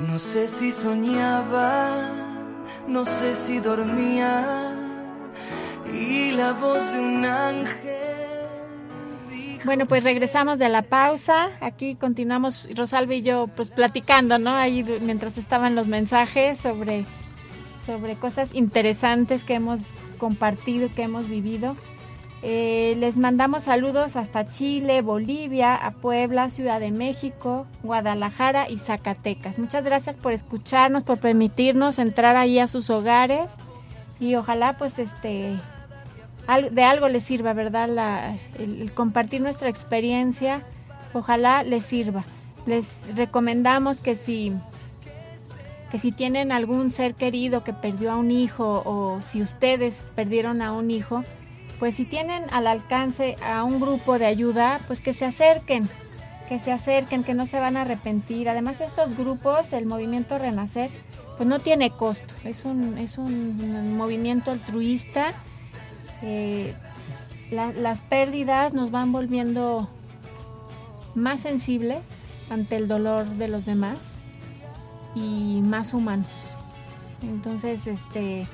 [0.00, 2.10] No sé si soñaba,
[2.88, 4.74] no sé si dormía.
[5.94, 8.27] Y la voz de un ángel.
[9.64, 11.50] Bueno, pues regresamos de la pausa.
[11.60, 14.50] Aquí continuamos Rosalba y yo pues platicando, ¿no?
[14.50, 17.04] Ahí mientras estaban los mensajes sobre
[17.86, 19.80] sobre cosas interesantes que hemos
[20.18, 21.74] compartido, que hemos vivido.
[22.42, 29.58] Eh, les mandamos saludos hasta Chile, Bolivia, a Puebla, Ciudad de México, Guadalajara y Zacatecas.
[29.58, 33.50] Muchas gracias por escucharnos, por permitirnos entrar ahí a sus hogares
[34.20, 35.56] y ojalá pues este
[36.70, 37.88] de algo les sirva, ¿verdad?
[37.88, 40.62] La, el, compartir nuestra experiencia,
[41.12, 42.24] ojalá les sirva.
[42.66, 44.52] Les recomendamos que si
[45.90, 50.60] que si tienen algún ser querido que perdió a un hijo o si ustedes perdieron
[50.60, 51.24] a un hijo,
[51.78, 55.88] pues si tienen al alcance a un grupo de ayuda, pues que se acerquen,
[56.48, 58.48] que se acerquen, que no se van a arrepentir.
[58.48, 60.90] Además estos grupos, el movimiento Renacer,
[61.36, 65.34] pues no tiene costo, es un, es un movimiento altruista.
[66.22, 66.74] Eh,
[67.50, 69.88] las pérdidas nos van volviendo
[71.14, 72.00] más sensibles
[72.50, 73.98] ante el dolor de los demás
[75.14, 76.28] y más humanos.
[77.22, 78.46] Entonces, este,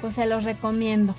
[0.00, 1.14] pues se los recomiendo.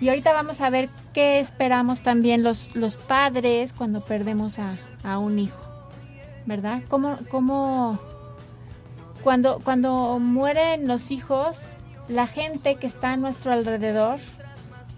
[0.00, 5.18] Y ahorita vamos a ver qué esperamos también los, los padres cuando perdemos a, a
[5.18, 5.60] un hijo,
[6.46, 6.82] ¿verdad?
[6.88, 7.98] ¿Cómo, cómo
[9.22, 11.58] cuando, cuando mueren los hijos,
[12.08, 14.18] la gente que está a nuestro alrededor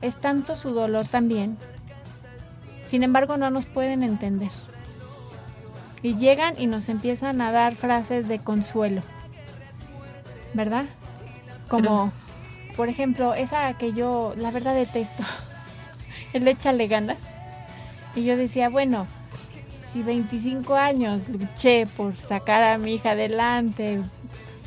[0.03, 1.57] es tanto su dolor también.
[2.87, 4.51] Sin embargo, no nos pueden entender.
[6.03, 9.03] Y llegan y nos empiezan a dar frases de consuelo.
[10.53, 10.85] ¿Verdad?
[11.69, 12.12] Como,
[12.77, 15.23] por ejemplo, esa que yo, la verdad, detesto.
[16.35, 17.19] El échale ganas.
[18.15, 19.07] Y yo decía, bueno,
[19.93, 24.03] si 25 años luché por sacar a mi hija adelante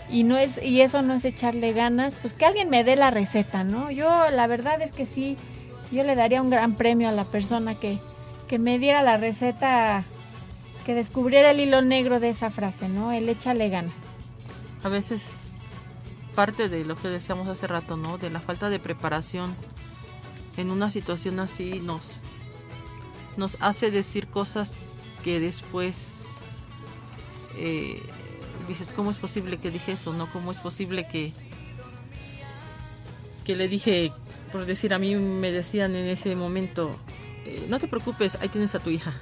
[0.10, 3.12] y no es y eso no es echarle ganas, pues que alguien me dé la
[3.12, 3.92] receta, ¿no?
[3.92, 5.38] Yo la verdad es que sí,
[5.92, 8.00] yo le daría un gran premio a la persona que,
[8.48, 10.04] que me diera la receta,
[10.86, 13.12] que descubriera el hilo negro de esa frase, ¿no?
[13.12, 13.96] El échale ganas.
[14.84, 15.58] A veces
[16.36, 18.18] parte de lo que decíamos hace rato, ¿no?
[18.18, 19.56] De la falta de preparación
[20.58, 22.22] en una situación así nos
[23.38, 24.76] nos hace decir cosas
[25.24, 26.28] que después
[27.58, 28.02] eh,
[28.68, 30.14] dices, ¿cómo es posible que dije eso?
[30.14, 30.28] ¿No?
[30.28, 31.34] ¿Cómo es posible que,
[33.44, 34.12] que le dije,
[34.52, 36.96] por decir, a mí me decían en ese momento,
[37.46, 39.14] eh, no te preocupes, ahí tienes a tu hija.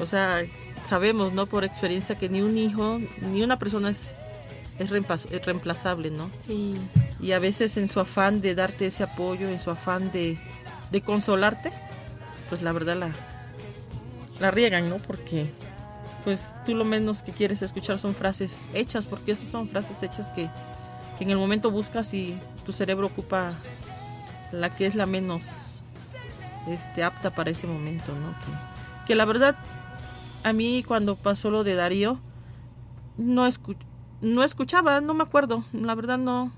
[0.00, 0.42] O sea,
[0.84, 1.46] sabemos, ¿no?
[1.46, 4.14] Por experiencia que ni un hijo, ni una persona es,
[4.78, 6.30] es, reemplazable, ¿no?
[6.46, 6.74] Sí.
[7.20, 10.38] Y a veces en su afán de darte ese apoyo, en su afán de,
[10.90, 11.72] de consolarte,
[12.48, 13.10] pues la verdad la,
[14.40, 14.96] la riegan, ¿no?
[14.98, 15.46] Porque
[16.26, 20.32] pues tú lo menos que quieres escuchar son frases hechas, porque esas son frases hechas
[20.32, 20.50] que,
[21.20, 23.52] en el momento buscas y tu cerebro ocupa
[24.50, 25.84] la que es la menos
[26.66, 28.34] este, apta para ese momento, ¿no?
[29.06, 29.54] Que, la verdad,
[30.42, 32.18] a mí cuando pasó lo de Darío,
[33.16, 33.48] no,
[34.20, 36.50] no escuchaba, no me acuerdo, la verdad no.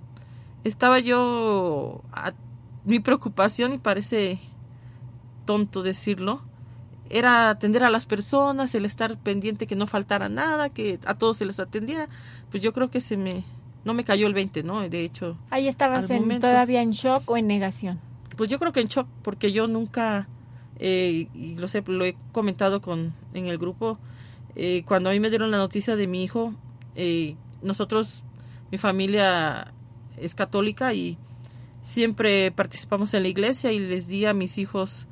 [0.64, 2.32] Estaba yo, a,
[2.86, 4.40] mi preocupación, y parece
[5.44, 6.40] tonto decirlo,
[7.10, 11.38] era atender a las personas, el estar pendiente que no faltara nada, que a todos
[11.38, 12.08] se les atendiera,
[12.50, 13.44] pues yo creo que se me
[13.84, 14.86] no me cayó el 20, ¿no?
[14.88, 17.98] De hecho, ahí estabas en, todavía en shock o en negación.
[18.36, 20.28] Pues yo creo que en shock porque yo nunca
[20.78, 23.98] eh, y lo sé, lo he comentado con en el grupo
[24.60, 26.52] eh, cuando a mí me dieron la noticia de mi hijo,
[26.96, 28.24] eh, nosotros
[28.72, 29.72] mi familia
[30.16, 31.16] es católica y
[31.82, 35.06] siempre participamos en la iglesia y les di a mis hijos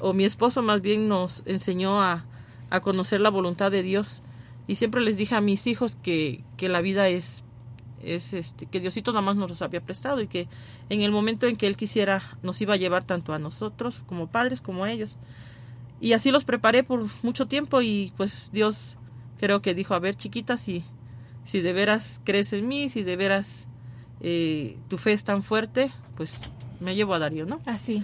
[0.00, 2.24] o mi esposo más bien nos enseñó a,
[2.70, 4.22] a conocer la voluntad de Dios
[4.66, 7.44] y siempre les dije a mis hijos que, que la vida es
[8.02, 10.48] es este que Diosito nada más nos los había prestado y que
[10.88, 14.26] en el momento en que él quisiera nos iba a llevar tanto a nosotros como
[14.26, 15.18] padres como a ellos
[16.00, 18.96] y así los preparé por mucho tiempo y pues Dios
[19.38, 20.82] creo que dijo a ver chiquitas si
[21.44, 23.66] si de veras crees en mí, si de veras
[24.20, 26.38] eh, tu fe es tan fuerte, pues
[26.78, 27.60] me llevo a Darío, ¿no?
[27.66, 28.02] Así.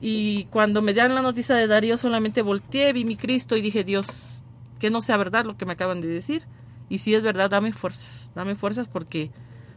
[0.00, 3.84] Y cuando me dan la noticia de Darío, solamente volteé, vi mi Cristo y dije,
[3.84, 4.44] Dios,
[4.78, 6.46] que no sea verdad lo que me acaban de decir.
[6.88, 9.30] Y si es verdad, dame fuerzas, dame fuerzas porque,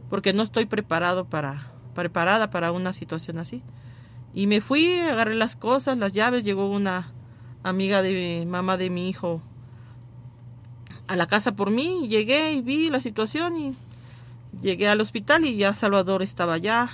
[0.09, 3.63] porque no estoy preparado para, preparada para una situación así.
[4.33, 7.11] Y me fui, agarré las cosas, las llaves, llegó una
[7.63, 9.41] amiga de mamá de mi hijo
[11.07, 13.75] a la casa por mí, llegué y vi la situación y
[14.61, 16.89] llegué al hospital y ya Salvador estaba allá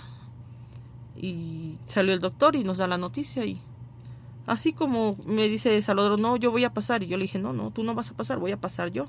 [1.15, 3.61] y salió el doctor y nos da la noticia y
[4.45, 7.53] así como me dice Salvador, no, yo voy a pasar y yo le dije, no,
[7.53, 9.07] no, tú no vas a pasar, voy a pasar yo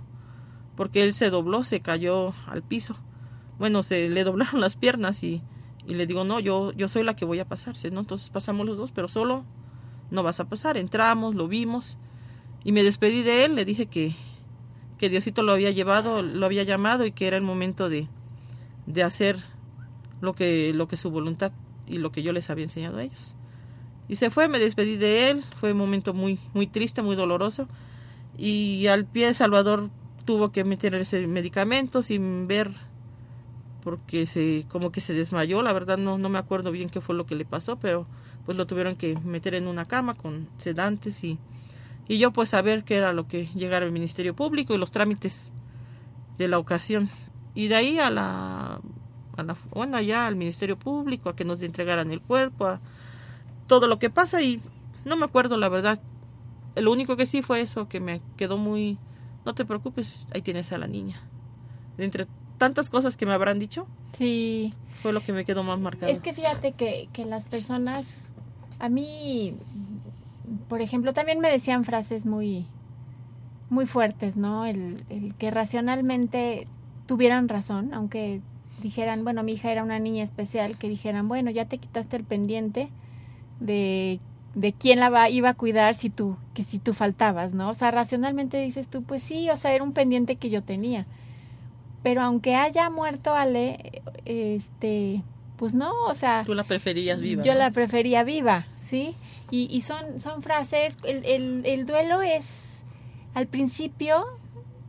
[0.76, 2.96] porque él se dobló, se cayó al piso.
[3.58, 5.42] Bueno, se le doblaron las piernas y,
[5.86, 7.76] y le digo, no, yo, yo soy la que voy a pasar.
[7.92, 8.00] ¿no?
[8.00, 9.44] Entonces pasamos los dos, pero solo
[10.10, 10.76] no vas a pasar.
[10.76, 11.98] Entramos, lo vimos
[12.64, 14.14] y me despedí de él, le dije que,
[14.98, 18.08] que Diosito lo había llevado, lo había llamado y que era el momento de,
[18.86, 19.38] de hacer
[20.20, 21.52] lo que, lo que su voluntad
[21.86, 23.34] y lo que yo les había enseñado a ellos.
[24.08, 27.68] Y se fue, me despedí de él, fue un momento muy, muy triste, muy doloroso.
[28.36, 29.90] Y al pie de Salvador
[30.24, 32.72] tuvo que meter ese medicamento sin ver
[33.82, 37.14] porque se como que se desmayó, la verdad no, no me acuerdo bien qué fue
[37.14, 38.06] lo que le pasó, pero
[38.46, 41.38] pues lo tuvieron que meter en una cama con sedantes y,
[42.08, 45.52] y yo pues saber qué era lo que llegara al Ministerio Público y los trámites
[46.38, 47.10] de la ocasión.
[47.54, 48.80] Y de ahí a la,
[49.36, 52.80] a la bueno, allá al Ministerio Público, a que nos entregaran el cuerpo, a
[53.66, 54.60] todo lo que pasa y
[55.04, 56.00] no me acuerdo la verdad.
[56.76, 58.98] Lo único que sí fue eso, que me quedó muy,
[59.44, 61.20] no te preocupes, ahí tienes a la niña.
[61.98, 62.26] entre
[62.58, 64.72] tantas cosas que me habrán dicho, sí.
[65.02, 66.10] fue lo que me quedó más marcado.
[66.10, 68.04] Es que fíjate que, que las personas,
[68.78, 69.54] a mí,
[70.68, 72.64] por ejemplo, también me decían frases muy,
[73.70, 74.66] muy fuertes, ¿no?
[74.66, 76.66] El, el que racionalmente
[77.06, 78.40] tuvieran razón, aunque
[78.84, 82.24] dijeran, bueno, mi hija era una niña especial, que dijeran, bueno, ya te quitaste el
[82.24, 82.90] pendiente
[83.58, 84.20] de
[84.54, 87.70] de quién la va, iba a cuidar si tú, que si tú faltabas, ¿no?
[87.70, 91.06] O sea, racionalmente dices tú, pues sí, o sea, era un pendiente que yo tenía.
[92.02, 95.22] Pero aunque haya muerto Ale, este,
[95.56, 96.44] pues no, o sea...
[96.46, 97.42] Tú la preferías viva.
[97.42, 99.14] Yo la prefería viva, ¿sí?
[99.50, 102.84] Y, y son, son frases, el, el, el duelo es,
[103.34, 104.24] al principio,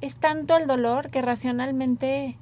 [0.01, 2.37] es tanto el dolor que racionalmente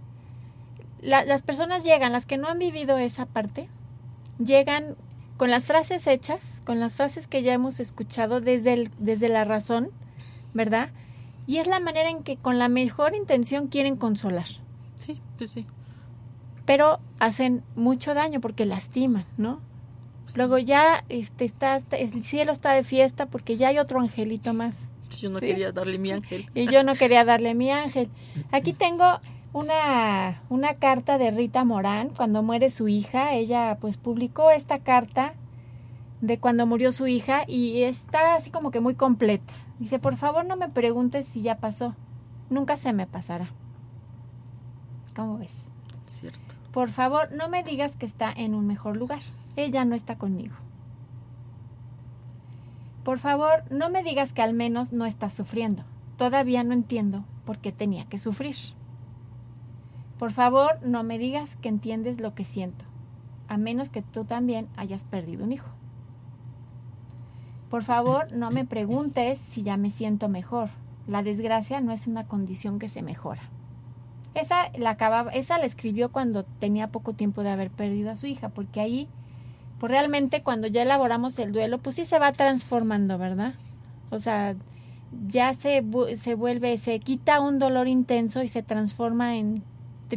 [1.04, 3.68] las personas llegan, las que no han vivido esa parte,
[4.43, 4.95] llegan
[5.38, 9.43] con las frases hechas, con las frases que ya hemos escuchado desde, el, desde la
[9.43, 9.89] razón,
[10.54, 10.89] ¿verdad?
[11.47, 14.47] Y es la manera en que con la mejor intención quieren consolar.
[14.99, 15.66] Sí, pues sí.
[16.66, 19.60] Pero hacen mucho daño porque lastiman, ¿no?
[20.36, 24.89] Luego ya este, está, el cielo está de fiesta porque ya hay otro angelito más.
[25.12, 26.49] Yo no quería darle mi ángel.
[26.56, 28.10] Y yo no quería darle mi ángel.
[28.51, 29.20] Aquí tengo
[29.54, 33.34] una, una carta de Rita Morán cuando muere su hija.
[33.34, 35.36] Ella pues publicó esta carta
[36.22, 39.54] de cuando murió su hija y está así como que muy completa.
[39.80, 41.95] Dice, por favor no me preguntes si ya pasó.
[42.49, 43.49] Nunca se me pasará.
[45.16, 45.54] ¿Cómo ves?
[46.08, 46.39] Cierto.
[46.72, 49.22] Por favor no me digas que está en un mejor lugar.
[49.56, 50.56] Ella no está conmigo.
[53.04, 55.84] Por favor no me digas que al menos no está sufriendo.
[56.18, 58.56] Todavía no entiendo por qué tenía que sufrir.
[60.20, 62.86] Por favor, no me digas que entiendes lo que siento,
[63.47, 65.70] a menos que tú también hayas perdido un hijo.
[67.70, 70.70] Por favor, no me preguntes si ya me siento mejor.
[71.07, 73.41] La desgracia no es una condición que se mejora.
[74.36, 78.28] Esa la acababa, esa la escribió cuando tenía poco tiempo de haber perdido a su
[78.28, 79.07] hija, porque ahí,
[79.80, 83.55] pues realmente cuando ya elaboramos el duelo, pues sí se va transformando, ¿verdad?
[84.11, 84.55] O sea,
[85.28, 85.84] ya se,
[86.20, 89.64] se vuelve, se quita un dolor intenso y se transforma en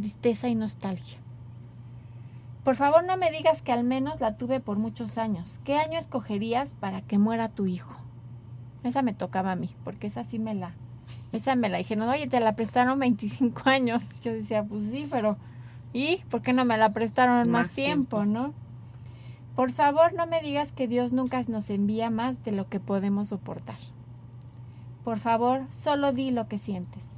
[0.00, 1.18] tristeza y nostalgia.
[2.64, 5.60] Por favor no me digas que al menos la tuve por muchos años.
[5.64, 7.94] ¿Qué año escogerías para que muera tu hijo?
[8.82, 10.74] Esa me tocaba a mí, porque esa sí me la,
[11.32, 14.20] esa me la dijeron, oye, te la prestaron 25 años.
[14.20, 15.36] Yo decía, pues sí, pero
[15.92, 18.52] ¿y por qué no me la prestaron más, tiempo, no?
[19.54, 23.28] Por favor, no me digas que Dios nunca nos envía más de lo que podemos
[23.28, 23.78] soportar.
[25.04, 27.15] Por favor, solo di lo que sientes.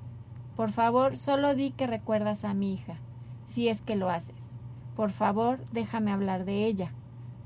[0.58, 2.96] Por favor, solo di que recuerdas a mi hija,
[3.44, 4.50] si es que lo haces.
[4.96, 6.90] Por favor, déjame hablar de ella.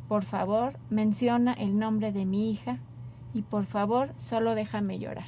[0.08, 2.78] Por favor, menciona el nombre de mi hija
[3.34, 5.26] y por favor, solo déjame llorar.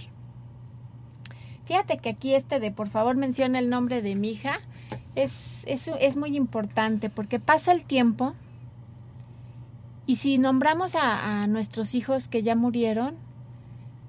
[1.67, 4.61] Fíjate que aquí este de por favor menciona el nombre de mi hija
[5.15, 8.33] es, es, es muy importante porque pasa el tiempo
[10.07, 13.17] y si nombramos a, a nuestros hijos que ya murieron,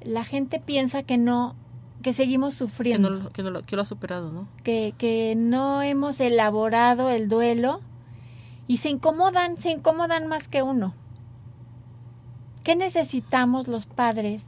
[0.01, 1.57] la gente piensa que no
[2.05, 3.09] que seguimos Que sufriendo.
[3.09, 4.47] no, que, no lo, que lo ha superado, ¿no?
[4.63, 7.81] que, que no hemos elaborado el duelo
[8.67, 10.93] y se incomodan, se incomodan más que uno.
[12.63, 14.45] ¿Qué necesitamos los padres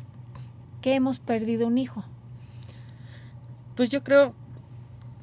[0.81, 2.03] que hemos perdido un hijo?
[3.75, 4.35] Pues yo creo,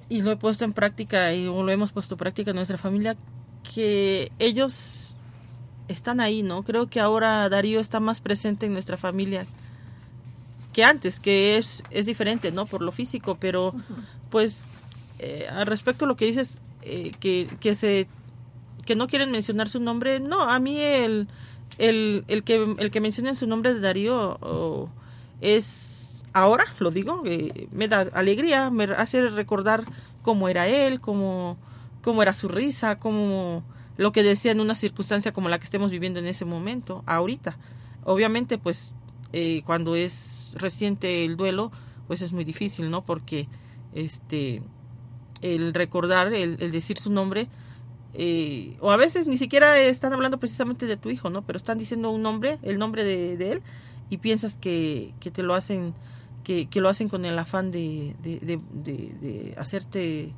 [0.09, 3.15] y lo he puesto en práctica, y lo hemos puesto en práctica en nuestra familia,
[3.63, 5.17] que ellos
[5.87, 6.65] están ahí, ¿no?
[6.65, 9.47] Creo que ahora Darío está más presente en nuestra familia
[10.75, 12.67] que antes, que es, es diferente, ¿no?
[12.67, 13.75] Por lo físico, pero
[14.31, 14.67] pues
[15.21, 18.07] eh, al respecto a lo que dices, eh, que, que se
[18.85, 21.29] que no quieren mencionar su nombre, no, a mí el,
[21.79, 24.91] el, el que el que mencionen su nombre de Darío
[25.41, 29.83] es ahora, lo digo, eh, me da alegría, me hace recordar
[30.21, 31.57] cómo era él, cómo,
[32.03, 33.65] cómo era su risa, cómo
[33.97, 37.57] lo que decía en una circunstancia como la que estemos viviendo en ese momento, ahorita.
[38.05, 38.95] Obviamente, pues
[39.33, 41.73] eh, cuando es reciente el duelo,
[42.07, 43.03] pues es muy difícil, ¿no?
[43.03, 43.49] Porque
[43.93, 44.63] este
[45.43, 47.49] el recordar, el, el decir su nombre,
[48.15, 51.43] eh, o a veces ni siquiera están hablando precisamente de tu hijo, ¿no?
[51.43, 53.63] Pero están diciendo un nombre, el nombre de, de él,
[54.09, 55.93] y piensas que, que te lo hacen,
[56.45, 60.33] que, que lo hacen con el afán de, de, de, hacerte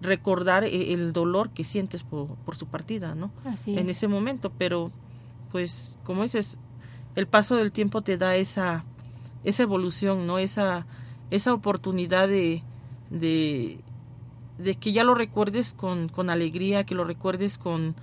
[0.00, 3.30] recordar e- el dolor que sientes por, por su partida, ¿no?
[3.44, 3.96] Así en es.
[3.96, 4.92] ese momento, pero
[5.50, 6.58] pues como dices,
[7.16, 8.84] el paso del tiempo te da esa,
[9.44, 10.38] esa evolución, ¿no?
[10.38, 10.86] Esa,
[11.30, 12.62] esa oportunidad de,
[13.10, 13.78] de,
[14.58, 17.94] de que ya lo recuerdes con, con alegría, que lo recuerdes con,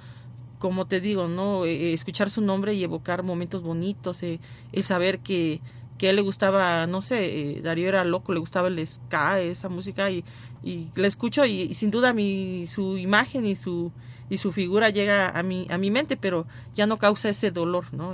[0.59, 1.65] como te digo, ¿no?
[1.65, 4.39] Eh, escuchar su nombre y evocar momentos bonitos, eh,
[4.71, 5.61] el saber que,
[5.97, 9.39] que a él le gustaba, no sé, eh, Darío era loco, le gustaba el ska,
[9.41, 10.23] esa música, y,
[10.63, 13.91] y la escucho y, y sin duda mi, su imagen y su,
[14.29, 17.93] y su figura llega a mi, a mi mente, pero ya no causa ese dolor,
[17.93, 18.13] ¿no?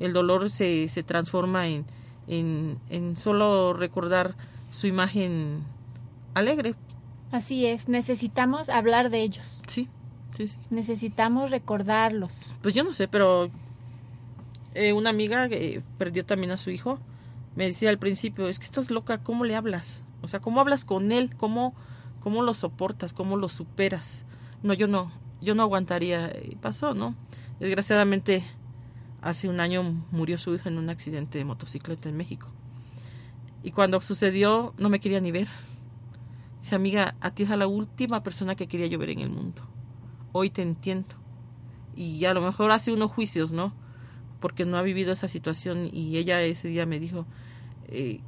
[0.00, 1.84] El dolor se, se transforma en,
[2.26, 4.34] en, en solo recordar
[4.70, 5.62] su imagen
[6.34, 6.74] alegre.
[7.30, 9.62] Así es, necesitamos hablar de ellos.
[9.66, 9.88] Sí,
[10.36, 10.56] sí, sí.
[10.70, 12.46] Necesitamos recordarlos.
[12.62, 13.50] Pues yo no sé, pero
[14.74, 16.98] eh, una amiga que perdió también a su hijo
[17.54, 20.02] me decía al principio, es que estás loca, ¿cómo le hablas?
[20.22, 21.36] O sea, ¿cómo hablas con él?
[21.36, 21.74] ¿Cómo,
[22.20, 23.12] cómo lo soportas?
[23.12, 24.24] ¿Cómo lo superas?
[24.62, 26.32] No, yo no, yo no aguantaría.
[26.48, 27.14] Y pasó, ¿no?
[27.60, 28.44] Desgraciadamente,
[29.22, 32.48] hace un año murió su hijo en un accidente de motocicleta en México.
[33.62, 35.46] Y cuando sucedió, no me quería ni ver.
[36.60, 39.62] Dice, amiga, a ti es la última persona que quería yo ver en el mundo.
[40.32, 41.14] Hoy te entiendo.
[41.94, 43.72] Y a lo mejor hace unos juicios, ¿no?
[44.40, 45.88] Porque no ha vivido esa situación.
[45.92, 47.26] Y ella ese día me dijo,
[47.86, 48.20] eh,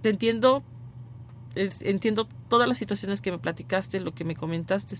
[0.00, 0.64] te entiendo,
[1.54, 4.96] entiendo todas las situaciones que me platicaste, lo que me comentaste,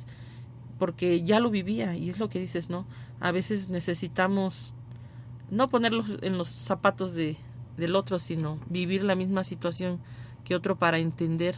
[0.79, 1.97] porque ya lo vivía.
[1.97, 2.87] Y es lo que dices, ¿no?
[3.21, 4.75] A veces necesitamos
[5.51, 7.37] no ponerlos en los zapatos de,
[7.77, 10.01] del otro, sino vivir la misma situación
[10.45, 11.55] que otro para entender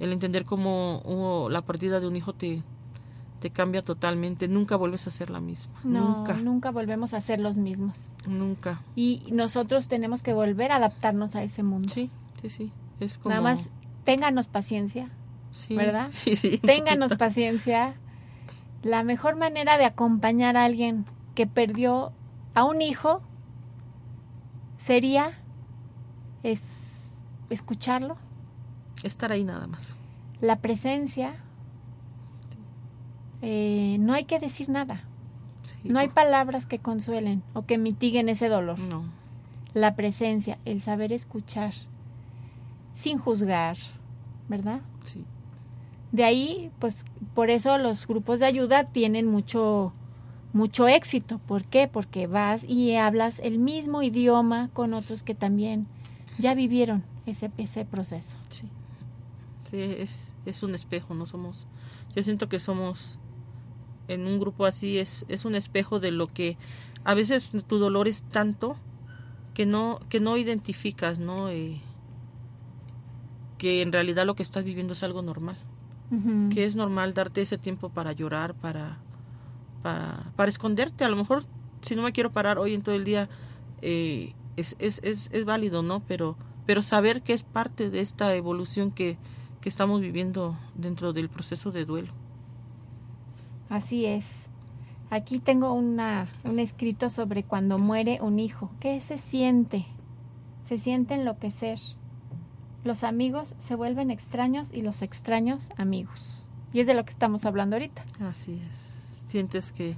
[0.00, 2.62] el entender cómo uh, la partida de un hijo te,
[3.38, 4.48] te cambia totalmente.
[4.48, 5.80] Nunca vuelves a ser la misma.
[5.84, 6.34] No, Nunca.
[6.38, 8.12] nunca volvemos a ser los mismos.
[8.26, 8.82] Nunca.
[8.96, 11.88] Y nosotros tenemos que volver a adaptarnos a ese mundo.
[11.88, 12.72] Sí, sí, sí.
[12.98, 13.30] Es como...
[13.34, 13.70] Nada más
[14.04, 15.08] ténganos paciencia,
[15.52, 16.08] Sí, ¿verdad?
[16.10, 16.58] Sí, sí.
[16.58, 17.94] Ténganos paciencia.
[18.82, 22.12] La mejor manera de acompañar a alguien que perdió
[22.54, 23.22] a un hijo
[24.76, 25.32] sería
[26.42, 27.08] es
[27.50, 28.16] escucharlo,
[29.04, 29.96] Estar ahí nada más.
[30.40, 31.34] la presencia.
[33.40, 35.02] Eh, no hay que decir nada.
[35.82, 38.78] Sí, No hay palabras que consuelen o que mitiguen ese dolor.
[38.78, 39.04] No.
[39.74, 41.72] La presencia, el saber escuchar,
[42.94, 43.76] sin juzgar,
[44.48, 44.80] ¿verdad?
[45.04, 45.24] Sí.
[46.12, 47.04] De ahí, pues,
[47.34, 49.92] por eso los grupos de ayuda tienen mucho,
[50.52, 51.38] mucho éxito.
[51.38, 51.88] ¿Por qué?
[51.88, 55.86] Porque vas y hablas el mismo idioma con otros que también
[56.38, 58.36] ya vivieron ese, ese proceso.
[58.50, 58.68] Sí.
[59.70, 61.66] Sí, es, es un espejo, no somos...
[62.14, 63.18] Yo siento que somos
[64.06, 66.58] en un grupo así, es, es un espejo de lo que
[67.04, 68.76] a veces tu dolor es tanto
[69.54, 71.48] que no, que no identificas, ¿no?
[73.58, 75.56] Que en realidad lo que estás viviendo es algo normal.
[76.50, 78.98] Que es normal darte ese tiempo para llorar, para,
[79.82, 81.04] para, para esconderte.
[81.04, 81.44] A lo mejor,
[81.80, 83.30] si no me quiero parar hoy en todo el día,
[83.80, 86.00] eh, es, es, es, es válido, ¿no?
[86.00, 86.36] Pero,
[86.66, 89.16] pero saber que es parte de esta evolución que,
[89.62, 92.12] que estamos viviendo dentro del proceso de duelo.
[93.70, 94.50] Así es.
[95.08, 98.70] Aquí tengo una, un escrito sobre cuando muere un hijo.
[98.80, 99.86] ¿Qué se siente?
[100.64, 101.78] Se siente enloquecer.
[102.84, 106.46] Los amigos se vuelven extraños y los extraños amigos.
[106.72, 108.04] Y es de lo que estamos hablando ahorita.
[108.20, 109.24] Así es.
[109.26, 109.96] Sientes que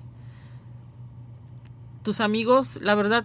[2.02, 3.24] tus amigos, la verdad,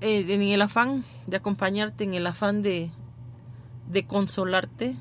[0.00, 2.90] eh, en el afán de acompañarte, en el afán de,
[3.90, 4.96] de consolarte,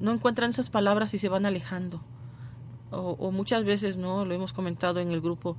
[0.00, 2.02] no encuentran esas palabras y se van alejando.
[2.90, 4.24] O, o muchas veces, ¿no?
[4.24, 5.56] Lo hemos comentado en el grupo,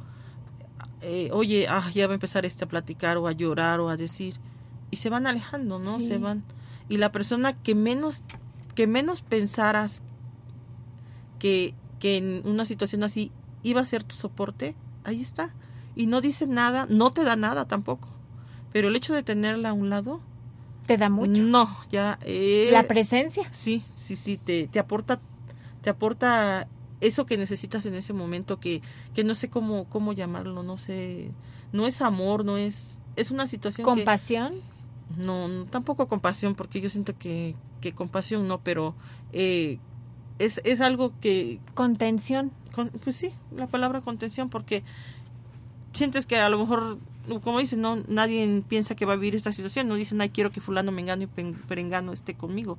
[1.02, 3.98] eh, oye, ah, ya va a empezar este a platicar o a llorar o a
[3.98, 4.40] decir,
[4.90, 5.98] y se van alejando, ¿no?
[6.00, 6.08] Sí.
[6.08, 6.44] Se van.
[6.90, 8.24] Y la persona que menos,
[8.76, 10.02] que menos pensaras
[11.40, 13.32] que, que en una situación así
[13.64, 15.54] iba a ser tu soporte, ahí está.
[15.96, 18.08] Y no dice nada, no te da nada tampoco.
[18.72, 20.22] Pero el hecho de tenerla a un lado,
[20.86, 21.42] Te da mucho.
[21.42, 22.20] no, ya.
[22.22, 23.44] eh, La presencia.
[23.52, 25.20] Sí, sí, sí, te, te aporta,
[25.82, 26.68] te aporta
[27.02, 28.82] eso que necesitas en ese momento que,
[29.14, 31.32] que no sé cómo, cómo llamarlo, no sé,
[31.72, 34.54] no es amor, no es, es una situación que- Compasión.
[35.16, 38.96] No, no, tampoco compasión, porque yo siento que, que compasión no, pero
[39.34, 39.80] eh,
[40.40, 42.52] es, es algo que, Contención.
[42.74, 44.84] con- pues sí, la palabra contención, porque
[45.94, 46.98] sientes que a lo mejor,
[47.44, 50.52] como dicen, no, nadie piensa que va a vivir esta situación, no dicen, ay, quiero
[50.52, 51.28] que fulano, mengano y
[51.68, 52.78] perengano esté conmigo.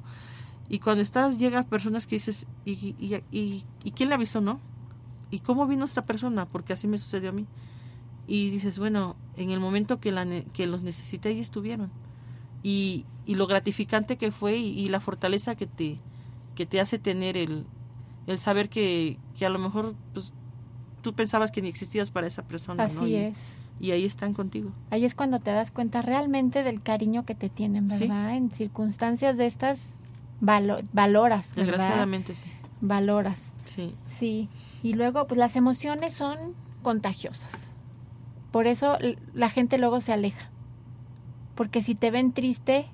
[0.69, 4.61] Y cuando estás, llegan personas que dices, ¿y, y, y, y quién le avisó, no?
[5.31, 6.47] ¿Y cómo vino esta persona?
[6.47, 7.47] Porque así me sucedió a mí.
[8.27, 11.91] Y dices, bueno, en el momento que, la, que los necesité, ahí estuvieron.
[12.63, 15.99] Y, y lo gratificante que fue y, y la fortaleza que te,
[16.55, 17.65] que te hace tener el,
[18.27, 20.33] el saber que, que a lo mejor pues,
[21.03, 22.89] tú pensabas que ni existías para esa persona.
[22.89, 23.01] ¿no?
[23.03, 23.39] Así Y- es.
[23.81, 24.73] Y ahí están contigo.
[24.91, 28.01] Ahí es cuando te das cuenta realmente del cariño que te tienen, Sí.
[28.09, 28.37] ¿verdad?
[28.37, 29.91] En circunstancias de estas
[30.41, 31.73] valo- valoras, ¿verdad?
[31.73, 32.49] Desgraciadamente, sí.
[32.81, 33.53] Valoras.
[33.67, 33.95] Sí.
[34.09, 34.49] Sí.
[34.83, 36.39] Y luego, pues las emociones son
[36.83, 37.69] contagiosas.
[38.51, 38.99] Por eso
[39.33, 40.51] la gente luego se aleja.
[41.59, 42.87] Porque si te ven triste,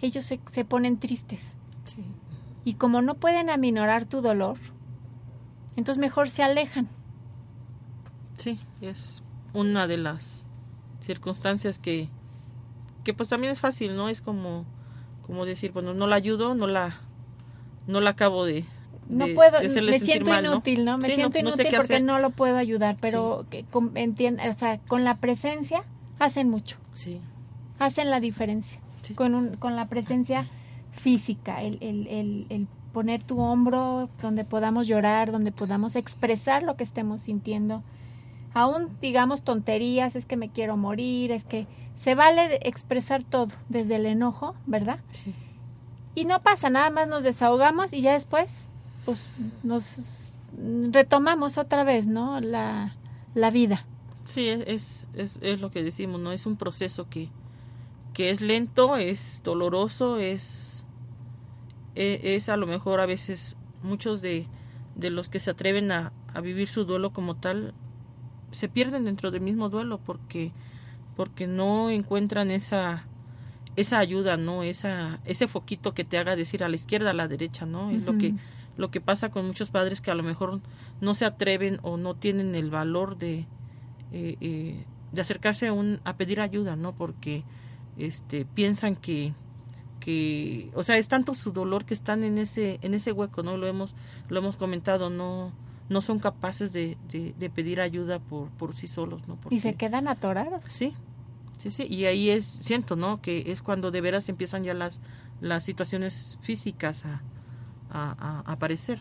[0.00, 1.56] ellos se, se ponen tristes.
[1.84, 2.04] Sí.
[2.64, 4.58] Y como no pueden aminorar tu dolor,
[5.74, 6.86] entonces mejor se alejan.
[8.38, 10.44] Sí, es una de las
[11.04, 12.08] circunstancias que,
[13.02, 14.08] que pues también es fácil, ¿no?
[14.08, 14.66] Es como,
[15.26, 17.00] como decir, bueno, no la ayudo, no la,
[17.88, 18.64] no la acabo de,
[19.10, 20.52] No de- puedo, de me siento mal, ¿no?
[20.52, 20.96] inútil, ¿no?
[20.96, 24.78] Me Sí, siento no inútil porque no lo puedo ayudar, pero que con, o sea,
[24.86, 25.82] con la presencia
[26.20, 27.20] hacen mucho, Sí,
[27.78, 28.78] hacen la diferencia.
[29.02, 29.14] Sí.
[29.14, 30.46] Con, un, con la presencia
[30.92, 36.76] física, el, el, el, el poner tu hombro donde podamos llorar, donde podamos expresar lo
[36.76, 37.82] que estemos sintiendo.
[38.54, 41.66] Aún digamos tonterías, es que me quiero morir, es que
[41.96, 45.00] se vale de expresar todo, desde el enojo, ¿verdad?
[45.10, 45.34] sí.
[46.14, 48.64] Y no pasa, nada más nos desahogamos y ya después,
[49.06, 50.36] pues nos
[50.90, 52.38] retomamos otra vez, ¿no?
[52.40, 52.94] La,
[53.34, 53.86] la vida.
[54.26, 56.32] Sí, es, es, es lo que decimos, ¿no?
[56.32, 57.30] Es un proceso que,
[58.14, 60.84] que es lento, es doloroso, es,
[61.94, 64.46] e- es, a lo mejor a veces muchos de,
[64.96, 67.74] de los que se atreven a, a vivir su duelo como tal
[68.50, 70.52] se pierden dentro del mismo duelo porque,
[71.16, 73.06] porque no encuentran esa,
[73.76, 74.62] esa ayuda, ¿no?
[74.62, 77.90] Esa, ese foquito que te haga decir a la izquierda, a la derecha, ¿no?
[77.90, 78.34] Es lo que,
[78.76, 80.60] lo que pasa con muchos padres que a lo mejor
[81.00, 83.46] no se atreven o no tienen el valor de,
[84.12, 86.94] eh, eh, de acercarse a, un, a pedir ayuda, ¿no?
[86.94, 87.44] Porque
[87.98, 89.34] este, piensan que,
[90.00, 93.56] que, o sea, es tanto su dolor que están en ese, en ese hueco, ¿no?
[93.56, 93.94] Lo hemos,
[94.28, 95.52] lo hemos comentado, no,
[95.88, 99.38] no son capaces de, de, de pedir ayuda por, por sí solos, ¿no?
[99.50, 100.64] Y se Porque- quedan atorados.
[100.68, 100.94] Sí,
[101.58, 101.86] sí, sí.
[101.88, 103.20] Y ahí es, siento, ¿no?
[103.22, 105.00] Que es cuando de veras empiezan ya las,
[105.40, 107.22] las situaciones físicas a,
[107.90, 108.98] a, a- a aparecer.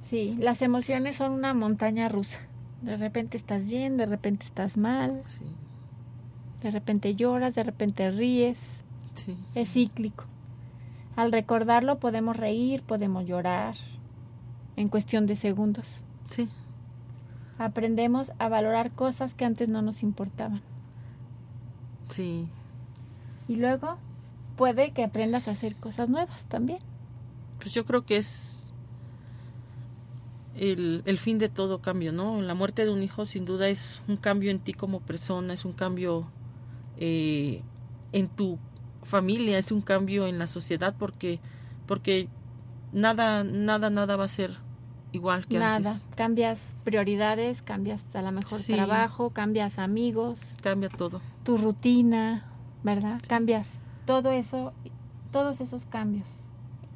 [0.00, 2.38] Sí, las emociones son una montaña rusa.
[2.82, 5.44] De repente estás bien, de repente estás mal, Sí,
[6.66, 8.58] de repente lloras, de repente ríes.
[9.14, 9.36] sí.
[9.54, 10.24] Es cíclico.
[11.14, 13.76] Al recordarlo podemos reír, podemos llorar
[14.74, 16.02] en cuestión de segundos.
[16.30, 16.48] Sí,
[17.58, 20.60] Aprendemos a valorar cosas que antes no nos importaban.
[22.08, 22.48] sí.
[23.48, 23.96] Y luego
[24.56, 26.80] puede que aprendas a hacer cosas nuevas también.
[27.60, 28.74] Pues yo creo que es
[30.56, 32.42] el, el fin de todo cambio, ¿no?
[32.42, 35.64] La muerte de un hijo sin duda es un cambio en ti como persona, es
[35.64, 36.26] un cambio
[36.98, 37.62] eh,
[38.12, 38.58] en tu
[39.02, 41.38] familia, es un cambio en la sociedad porque
[41.86, 42.28] porque
[42.92, 44.56] nada nada nada va a ser
[45.12, 45.76] igual que Nada.
[45.76, 46.06] antes.
[46.16, 48.72] Cambias prioridades, cambias a lo mejor Sí.
[48.74, 51.20] trabajo, cambias amigos, Cambia todo.
[51.44, 52.44] tu rutina,
[52.82, 53.20] ¿verdad?
[53.28, 54.72] Cambias todo eso,
[55.32, 56.26] todos esos cambios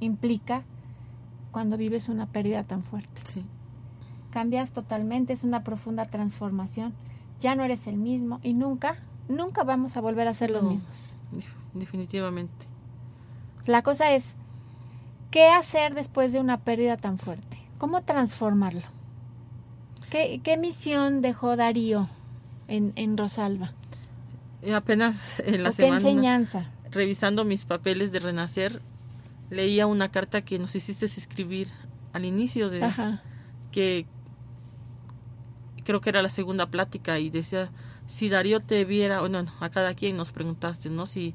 [0.01, 0.64] implica
[1.53, 3.22] cuando vives una pérdida tan fuerte.
[3.24, 3.44] Sí.
[4.30, 6.94] Cambias totalmente, es una profunda transformación.
[7.40, 8.96] Ya no eres el mismo y nunca,
[9.30, 10.70] nunca vamos a volver a ser los No.
[10.70, 11.18] mismos.
[11.32, 12.66] Def- Definitivamente.
[13.66, 14.24] La cosa es,
[15.30, 17.58] ¿qué hacer después de una pérdida tan fuerte?
[17.78, 18.82] ¿Cómo transformarlo?
[20.10, 22.08] ¿Qué, qué misión dejó Darío
[22.68, 23.72] en, en Rosalba?
[24.62, 26.70] Eh, Apenas en la ¿O qué semana enseñanza?
[26.90, 28.82] revisando mis papeles de renacer,
[29.50, 31.68] leía una carta que nos hiciste escribir
[32.12, 32.80] al inicio de
[33.70, 34.06] que
[35.84, 37.70] creo que era la segunda plática y decía
[38.11, 41.06] si Darío te viera, o no, a cada quien nos preguntaste, ¿no?
[41.06, 41.32] Si,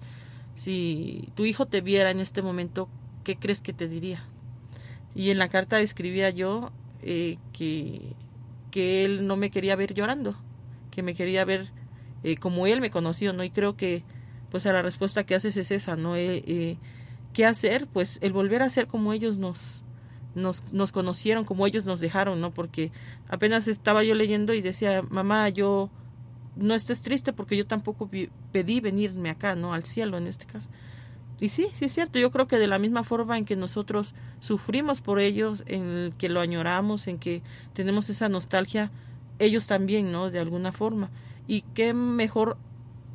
[0.56, 2.90] si tu hijo te viera en este momento,
[3.24, 4.26] ¿qué crees que te diría?
[5.16, 8.14] Y en la carta escribía yo eh, que,
[8.72, 10.36] que él no me quería ver llorando,
[10.92, 11.72] que me quería ver
[12.24, 13.46] eh, como él me conoció, ¿no?
[13.46, 14.04] Y creo que,
[14.52, 16.18] pues, a la respuesta que haces es esa, ¿no?
[16.18, 16.78] Eh,
[17.32, 17.88] ¿Qué hacer?
[17.88, 19.86] Pues el volver a ser como ellos nos,
[20.36, 22.54] nos, nos conocieron, como ellos nos dejaron, ¿no?
[22.54, 22.92] Porque
[23.30, 25.90] apenas estaba yo leyendo y decía, mamá, yo
[26.56, 28.10] no estés triste porque yo tampoco
[28.52, 29.74] pedí venirme acá, ¿no?
[29.74, 30.70] Al cielo en este caso.
[31.40, 34.14] Y sí, sí es cierto, yo creo que de la misma forma en que nosotros
[34.40, 37.42] sufrimos por ellos, en que lo añoramos, en que
[37.74, 38.90] tenemos esa nostalgia,
[39.40, 40.32] ellos también, ¿no?
[40.32, 41.10] De alguna forma.
[41.48, 42.58] Y qué mejor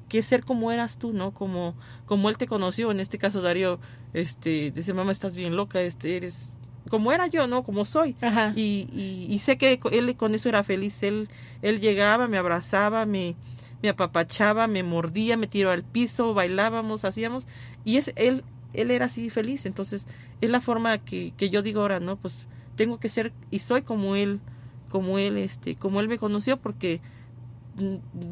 [0.09, 1.33] que ser como eras tú, ¿no?
[1.33, 1.75] Como,
[2.05, 3.79] como él te conoció, en este caso Darío,
[4.13, 6.55] este, dice, mamá, estás bien loca, este, eres
[6.91, 7.63] como era yo, ¿no?
[7.63, 8.17] Como soy.
[8.57, 11.03] Y, y, sé que él con eso era feliz.
[11.03, 11.29] Él,
[11.63, 13.37] él llegaba, me abrazaba, me,
[13.83, 17.47] me apapachaba, me mordía, me tiró al piso, bailábamos, hacíamos.
[17.85, 19.65] Y es, él, él era así feliz.
[19.67, 20.07] Entonces,
[20.41, 22.17] es la forma que, que yo digo ahora, ¿no?
[22.17, 24.41] Pues tengo que ser y soy como él,
[24.89, 27.01] como él, este, como él me conoció, porque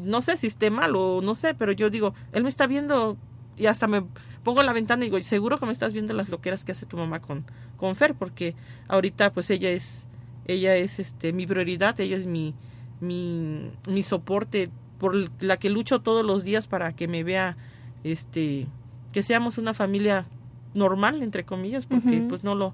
[0.05, 3.17] no sé si esté mal o no sé, pero yo digo, él me está viendo
[3.59, 4.03] y hasta me
[4.43, 6.85] pongo en la ventana y digo, seguro que me estás viendo las loqueras que hace
[6.85, 7.45] tu mamá con,
[7.75, 8.55] con Fer, porque
[8.87, 10.07] ahorita pues ella es,
[10.47, 12.55] ella es este mi prioridad, ella es mi,
[13.01, 17.57] mi, mi soporte por la que lucho todos los días para que me vea,
[18.05, 18.67] este,
[19.11, 20.25] que seamos una familia
[20.73, 22.73] normal, entre comillas, porque pues no lo,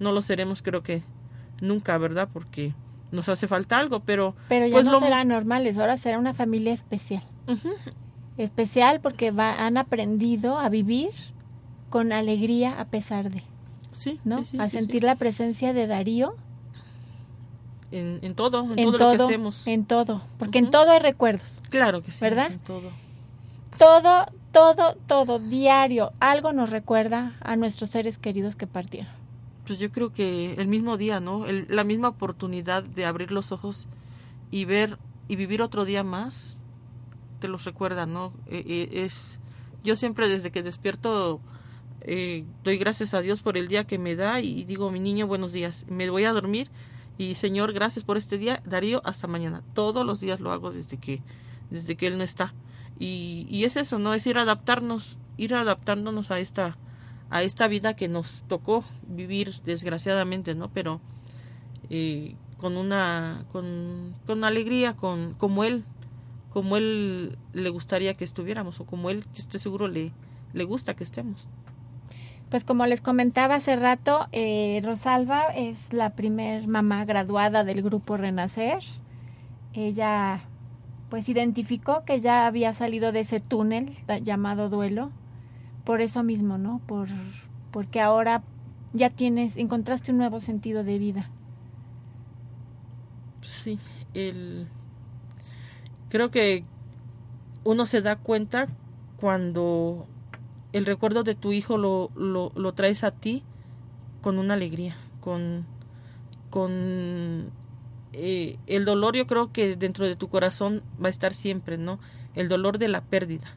[0.00, 1.02] no lo seremos creo que
[1.62, 2.28] nunca, ¿verdad?
[2.30, 2.74] Porque
[3.10, 4.34] nos hace falta algo, pero...
[4.48, 5.00] Pero ya pues no lo...
[5.00, 7.22] será normales, ahora será una familia especial
[8.38, 11.10] especial porque va, han aprendido a vivir
[11.90, 13.42] con alegría a pesar de.
[13.92, 14.40] Sí, ¿no?
[14.40, 16.34] sí, sí, a sentir la presencia de Darío.
[17.92, 19.66] En, en todo, en, En todo, todo, lo que hacemos.
[19.66, 21.62] en todo, porque en todo hay recuerdos.
[21.70, 22.18] Claro que sí.
[22.20, 22.50] ¿Verdad?
[22.52, 22.90] En todo.
[23.78, 29.10] Todo, todo, todo, diario, algo nos recuerda a nuestros seres queridos que partieron.
[29.66, 31.46] Pues yo creo que el mismo día, ¿no?
[31.46, 33.86] El- la misma oportunidad de abrir los ojos
[34.50, 36.58] y ver y vivir otro día más,
[37.38, 38.32] te los recuerda, ¿no?
[38.46, 39.38] Eh, eh, es
[39.84, 41.40] yo siempre desde que despierto
[42.00, 45.26] eh, doy gracias a Dios por el día que me da y digo, mi niño,
[45.26, 45.86] buenos días.
[45.88, 46.70] Me voy a dormir
[47.18, 48.62] y Señor, gracias por este día.
[48.64, 49.62] Darío, hasta mañana.
[49.74, 51.22] Todos los días lo hago desde que
[51.70, 52.54] desde que él no está.
[52.98, 54.14] Y, y es eso, ¿no?
[54.14, 56.78] Es ir adaptarnos, ir adaptándonos a esta
[57.28, 60.70] a esta vida que nos tocó vivir desgraciadamente, ¿no?
[60.70, 61.00] Pero
[61.90, 65.84] eh, con una con, con alegría, con como él
[66.56, 70.10] como él le gustaría que estuviéramos o como él, yo estoy seguro le
[70.54, 71.46] le gusta que estemos.
[72.48, 78.16] Pues como les comentaba hace rato, eh, Rosalba es la primer mamá graduada del grupo
[78.16, 78.78] Renacer.
[79.74, 80.40] Ella
[81.10, 85.10] pues identificó que ya había salido de ese túnel llamado duelo.
[85.84, 86.80] Por eso mismo, ¿no?
[86.86, 87.08] Por,
[87.70, 88.42] porque ahora
[88.94, 91.28] ya tienes, encontraste un nuevo sentido de vida.
[93.42, 93.78] Sí,
[94.14, 94.68] el
[96.16, 96.64] creo que
[97.62, 98.68] uno se da cuenta
[99.18, 100.06] cuando
[100.72, 103.42] el recuerdo de tu hijo lo, lo, lo traes a ti
[104.22, 105.66] con una alegría, con,
[106.48, 107.52] con
[108.14, 112.00] eh, el dolor yo creo que dentro de tu corazón va a estar siempre, ¿no?
[112.34, 113.54] El dolor de la pérdida.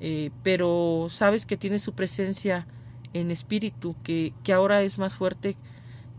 [0.00, 2.66] Eh, pero sabes que tiene su presencia
[3.12, 5.56] en espíritu, que, que ahora es más fuerte,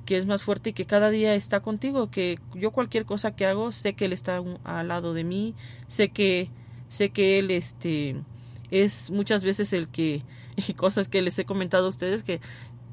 [0.10, 3.46] que es más fuerte y que cada día está contigo, que yo cualquier cosa que
[3.46, 5.56] hago sé que él está al lado de mí,
[5.88, 6.50] sé que
[6.90, 8.18] sé que él este
[8.72, 10.24] es muchas veces el que
[10.68, 12.42] y cosas que les he comentado a ustedes que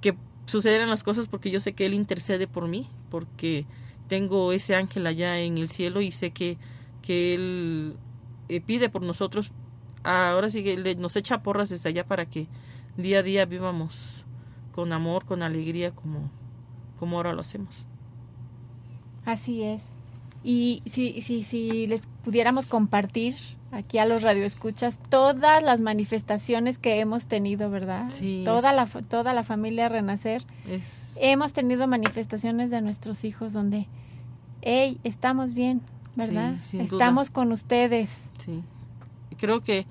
[0.01, 0.15] que
[0.47, 3.67] suceden las cosas porque yo sé que él intercede por mí, porque
[4.09, 6.59] tengo ese ángel allá en el cielo y sé que
[7.03, 7.97] que él
[8.49, 9.53] eh, pide por nosotros.
[10.05, 12.47] Ahora sí que le- nos echa porras desde allá para que
[12.97, 14.25] día a día vivamos
[14.73, 16.31] con amor, con alegría como
[16.99, 17.87] como ahora lo hacemos.
[19.25, 19.83] Así es.
[20.45, 23.35] Y si, si, si les pudiéramos compartir
[23.73, 28.07] aquí a los radioescuchas todas las manifestaciones que hemos tenido, ¿verdad?
[28.11, 30.45] Sí, Toda es- la, toda la familia Renacer.
[30.69, 33.89] Es Hemos tenido manifestaciones de nuestros hijos donde,
[34.63, 35.83] hey, estamos bien,
[36.15, 36.57] ¿verdad?
[36.63, 37.05] Sí, sin duda.
[37.05, 38.11] estamos con ustedes.
[38.39, 38.63] Sí.
[39.37, 39.85] Creo que,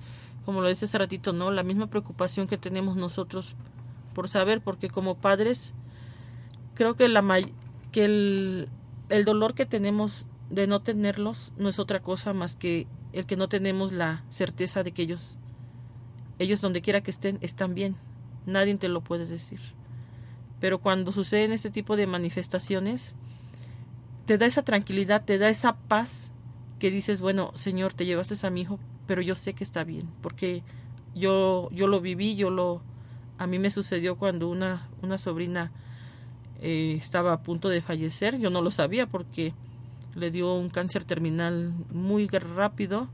[0.46, 1.50] como lo decía hace ratito, ¿no?
[1.50, 3.54] La misma preocupación que tenemos nosotros
[4.14, 5.74] por saber, porque como padres,
[6.76, 7.24] creo que la
[7.90, 8.68] que el,
[9.08, 13.36] el dolor que tenemos de no tenerlos no es otra cosa más que el que
[13.36, 15.38] no tenemos la certeza de que ellos
[16.38, 17.96] ellos donde quiera que estén están bien,
[18.44, 19.60] nadie te lo puede decir.
[20.60, 23.14] Pero cuando suceden este tipo de manifestaciones,
[24.26, 26.32] te da esa tranquilidad, te da esa paz
[26.78, 30.08] que dices, bueno, Señor, te llevaste a mi hijo, pero yo sé que está bien,
[30.20, 30.62] porque
[31.14, 32.82] yo, yo lo viví, yo lo,
[33.38, 35.72] a mí me sucedió cuando una, una sobrina
[36.62, 39.54] eh, estaba a punto de fallecer, yo no lo sabía porque
[40.14, 43.08] le dio un cáncer terminal muy rápido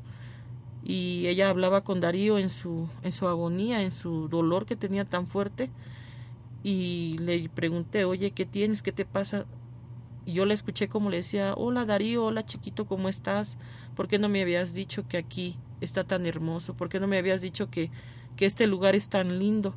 [0.85, 5.05] y ella hablaba con Darío en su, en su agonía, en su dolor que tenía
[5.05, 5.71] tan fuerte
[6.63, 8.83] y le pregunté, oye, ¿qué tienes?
[8.83, 9.47] ¿Qué te pasa?
[10.25, 13.57] Y yo le escuché como le decía, hola Darío, hola chiquito, ¿cómo estás?
[13.97, 16.75] ¿Por qué no me habías dicho que aquí está tan hermoso?
[16.75, 17.91] ¿Por qué no me habías dicho que,
[18.37, 19.75] que este lugar es tan lindo?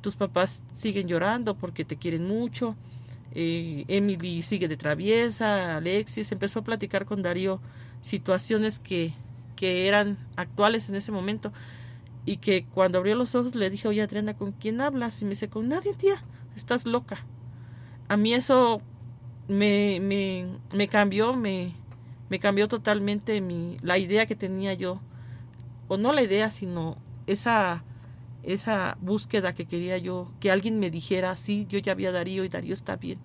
[0.00, 2.76] Tus papás siguen llorando porque te quieren mucho.
[3.34, 7.60] Eh, Emily sigue de traviesa, Alexis empezó a platicar con Darío
[8.02, 9.14] situaciones que,
[9.56, 11.52] que eran actuales en ese momento
[12.24, 15.20] y que cuando abrió los ojos le dije, oye Adriana, ¿con quién hablas?
[15.22, 16.22] Y me dice, con nadie, tía,
[16.54, 17.24] estás loca.
[18.08, 18.82] A mí eso
[19.48, 21.74] me, me, me cambió, me,
[22.28, 25.00] me cambió totalmente mi, la idea que tenía yo,
[25.88, 27.84] o no la idea, sino esa,
[28.42, 32.44] esa búsqueda que quería yo, que alguien me dijera, sí, yo ya vi a Darío
[32.44, 33.18] y Darío está bien.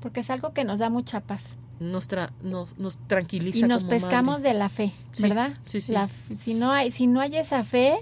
[0.00, 2.08] Porque es algo que nos da mucha paz nos,
[2.42, 3.58] nos, nos, tranquiliza.
[3.58, 5.56] Y nos pescamos de la fe, ¿verdad?
[5.66, 5.94] Sí, sí.
[6.38, 7.98] si, no hay, si no hay esa fe,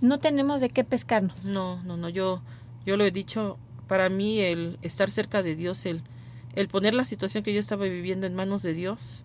[0.00, 1.44] no tenemos de qué pescarnos.
[1.44, 2.08] No, no, no.
[2.08, 2.42] Yo,
[2.84, 6.02] yo lo he dicho, para mí el estar cerca de Dios, el,
[6.54, 9.22] el poner la situación que yo estaba viviendo en manos de Dios,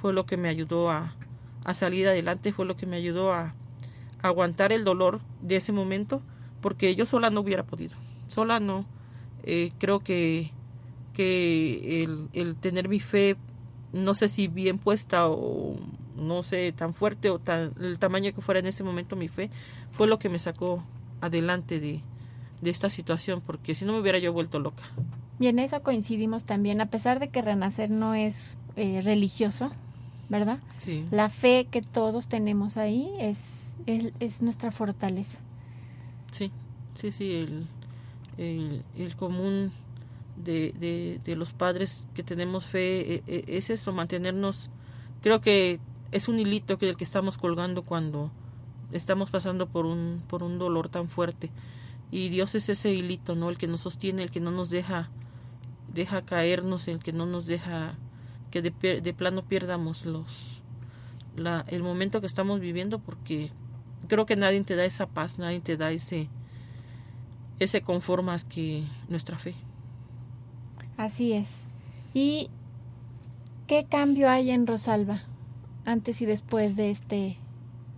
[0.00, 1.14] fue lo que me ayudó a,
[1.64, 3.54] a salir adelante, fue lo que me ayudó a
[4.28, 6.22] aguantar el dolor de ese momento,
[6.60, 7.96] porque yo sola no hubiera podido.
[8.28, 8.84] Sola no.
[9.44, 10.50] Eh, creo que
[11.16, 13.36] que el, el tener mi fe,
[13.94, 15.76] no sé si bien puesta o
[16.14, 19.50] no sé, tan fuerte o tan, el tamaño que fuera en ese momento mi fe,
[19.92, 20.84] fue lo que me sacó
[21.22, 22.02] adelante de,
[22.60, 24.82] de esta situación, porque si no me hubiera yo vuelto loca.
[25.38, 29.70] Y en eso coincidimos también, a pesar de que renacer no es eh, religioso,
[30.28, 30.58] ¿verdad?
[30.78, 31.06] Sí.
[31.10, 35.38] La fe que todos tenemos ahí es, es, es nuestra fortaleza.
[36.30, 36.50] Sí,
[36.94, 37.32] sí, sí,
[38.38, 39.72] el, el, común
[40.36, 44.70] de, de, de, los padres que tenemos fe e, e, es eso, mantenernos,
[45.22, 45.80] creo que
[46.12, 48.30] es un hilito que el que estamos colgando cuando
[48.92, 51.50] estamos pasando por un, por un dolor tan fuerte.
[52.10, 53.50] Y Dios es ese hilito, ¿no?
[53.50, 55.10] El que nos sostiene, el que no nos deja,
[55.92, 57.96] deja caernos, el que no nos deja
[58.50, 60.62] que de, de plano pierdamos los,
[61.34, 63.50] la, el momento que estamos viviendo porque
[64.08, 66.28] creo que nadie te da esa paz, nadie te da ese,
[67.58, 69.54] ese confort más que nuestra fe.
[70.96, 71.64] Así es.
[72.14, 72.50] ¿Y
[73.66, 75.22] qué cambio hay en Rosalba
[75.84, 77.36] antes y después de este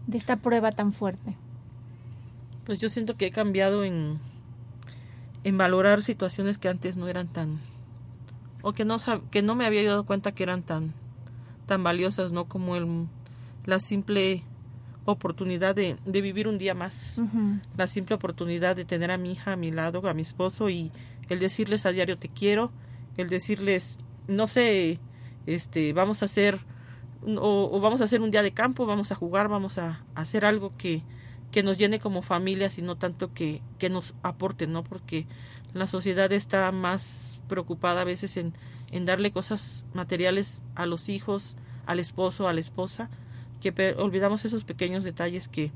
[0.07, 1.37] de esta prueba tan fuerte?
[2.65, 4.19] Pues yo siento que he cambiado en
[5.45, 7.61] en valorar situaciones que antes no eran tan
[8.63, 8.99] o que no
[9.31, 10.93] que no me había dado cuenta que eran tan
[11.67, 12.47] tan valiosas, ¿no?
[12.47, 13.07] Como el
[13.65, 14.43] la simple
[15.13, 17.61] oportunidad de, de vivir un día más, uh -huh.
[17.77, 20.93] la simple oportunidad de tener a mi hija a mi lado, a mi esposo y
[21.29, 22.71] el decirles a diario te quiero,
[23.17, 25.01] el decirles, no sé,
[25.47, 26.61] este, vamos a hacer,
[27.25, 30.21] o, o, vamos a hacer un día de campo, vamos a jugar, vamos a, a,
[30.21, 31.03] hacer algo que,
[31.51, 34.85] que nos llene como familia, sino tanto que, que nos aporte, ¿no?
[34.85, 35.27] Porque
[35.73, 38.55] la sociedad está más preocupada a veces en,
[38.91, 41.57] en darle cosas materiales a los hijos,
[41.87, 43.11] al esposo, a la esposa,
[43.61, 45.73] que olvidamos esos pequeños detalles que,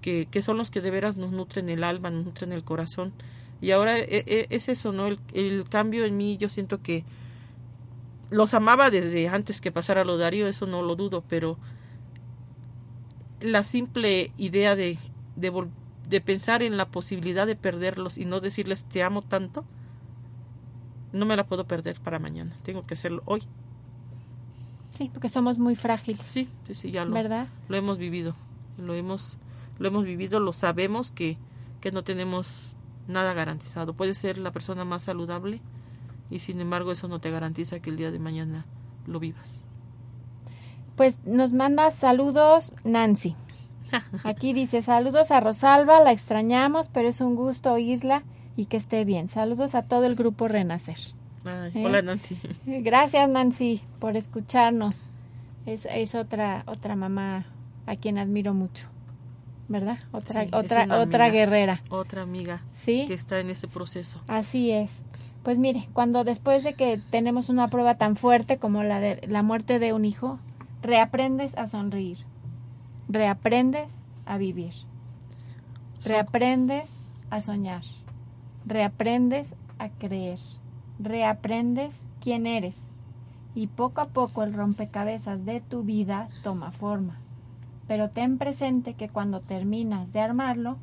[0.00, 3.12] que, que son los que de veras nos nutren el alma, nos nutren el corazón
[3.60, 5.06] y ahora es eso, ¿no?
[5.06, 7.04] El, el, cambio en mí, yo siento que
[8.30, 11.58] los amaba desde antes que pasara lo Darío, eso no lo dudo, pero
[13.40, 14.98] la simple idea de,
[15.36, 15.68] de,
[16.08, 19.64] de pensar en la posibilidad de perderlos y no decirles te amo tanto,
[21.12, 23.42] no me la puedo perder para mañana, tengo que hacerlo hoy.
[24.96, 26.26] Sí, porque somos muy frágiles.
[26.26, 27.48] Sí, sí, sí, ya lo, ¿verdad?
[27.68, 28.34] lo hemos vivido,
[28.78, 29.38] lo hemos,
[29.78, 31.36] lo hemos vivido, lo sabemos que,
[31.80, 32.74] que no tenemos
[33.06, 33.94] nada garantizado.
[33.94, 35.60] Puedes ser la persona más saludable
[36.30, 38.64] y sin embargo eso no te garantiza que el día de mañana
[39.06, 39.60] lo vivas.
[40.96, 43.36] Pues nos manda saludos Nancy.
[44.24, 48.24] Aquí dice saludos a Rosalba, la extrañamos, pero es un gusto oírla
[48.56, 49.28] y que esté bien.
[49.28, 50.98] Saludos a todo el grupo Renacer.
[51.46, 51.86] Ay, ¿Eh?
[51.86, 52.38] Hola Nancy.
[52.66, 54.96] Gracias Nancy por escucharnos.
[55.64, 57.46] Es, es otra otra mamá
[57.86, 58.88] a quien admiro mucho.
[59.68, 59.98] ¿verdad?
[60.12, 61.82] Otra sí, otra otra guerrera.
[61.90, 63.04] Otra amiga ¿Sí?
[63.08, 64.20] que está en ese proceso.
[64.28, 65.02] Así es.
[65.42, 69.42] Pues mire, cuando después de que tenemos una prueba tan fuerte como la de la
[69.42, 70.38] muerte de un hijo,
[70.82, 72.18] reaprendes a sonreír.
[73.08, 73.88] Reaprendes
[74.24, 74.72] a vivir.
[76.04, 76.88] Reaprendes
[77.30, 77.82] a soñar.
[78.64, 80.38] Reaprendes a creer.
[80.98, 82.76] Reaprendes quién eres.
[83.54, 87.16] Y poco a poco el rompecabezas de tu vida toma forma.
[87.88, 90.76] Pero ten presente que cuando terminas de armarlo,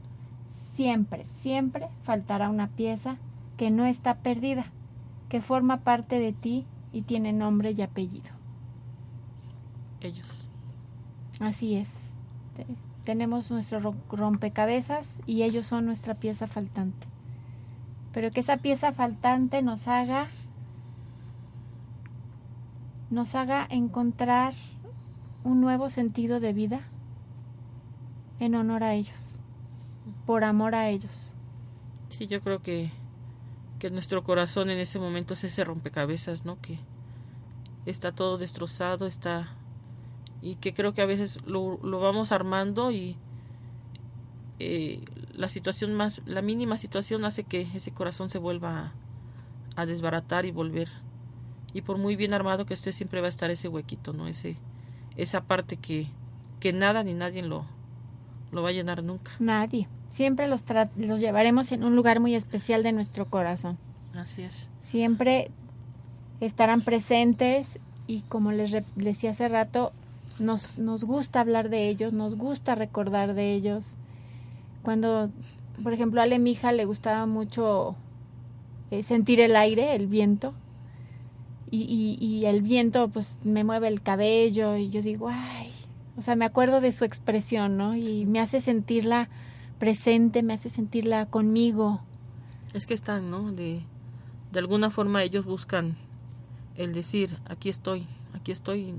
[0.74, 3.18] siempre, siempre faltará una pieza
[3.57, 4.66] que no está perdida,
[5.30, 8.32] que forma parte de ti y tiene nombre y apellido.
[10.01, 10.47] Ellos.
[11.39, 11.89] Así es.
[13.03, 17.12] Tenemos nuestro rompecabezas y ellos son nuestra pieza faltante.
[18.14, 20.28] Pero que esa pieza faltante nos haga
[23.09, 24.53] nos haga encontrar
[25.43, 26.82] un nuevo sentido de vida
[28.39, 29.38] en honor a ellos,
[30.26, 31.32] por amor a ellos.
[32.09, 32.91] Sí, yo creo que,
[33.80, 36.59] que nuestro corazón en ese momento es ese rompecabezas, ¿no?
[36.59, 36.80] Que
[37.86, 39.55] está todo destrozado, está...
[40.41, 43.16] Y que creo que a veces lo, lo vamos armando y
[44.59, 45.03] eh,
[45.34, 48.94] la situación más, la mínima situación hace que ese corazón se vuelva
[49.76, 50.90] a, a desbaratar y volver.
[51.74, 54.28] Y por muy bien armado que esté, siempre va a estar ese huequito, ¿no?
[54.28, 54.58] Ese,
[55.18, 56.08] esa parte que,
[56.60, 57.66] que nada ni nadie lo,
[58.52, 59.32] lo va a llenar nunca.
[59.40, 59.88] Nadie.
[60.10, 60.64] Siempre los,
[60.96, 63.80] los llevaremos en un lugar muy especial de nuestro corazón.
[64.16, 64.70] Así es.
[64.82, 65.50] Siempre
[66.40, 69.92] estarán presentes y como les decía hace rato,
[70.38, 73.96] nos, nos gusta hablar de ellos, nos gusta recordar de ellos.
[74.84, 75.32] Cuando,
[75.82, 77.96] por ejemplo, a Ale, mi hija, le gustaba mucho
[78.92, 80.54] eh, sentir el aire, el viento.
[81.72, 85.72] Y, y, y, el viento pues me mueve el cabello y yo digo, ay,
[86.16, 87.96] o sea, me acuerdo de su expresión, ¿no?
[87.96, 89.30] Y me hace sentirla
[89.80, 92.02] presente, me hace sentirla conmigo.
[92.76, 93.52] Es que están, ¿no?
[93.52, 93.82] De,
[94.52, 95.98] de alguna forma ellos buscan
[96.78, 98.94] el decir, aquí estoy, aquí estoy,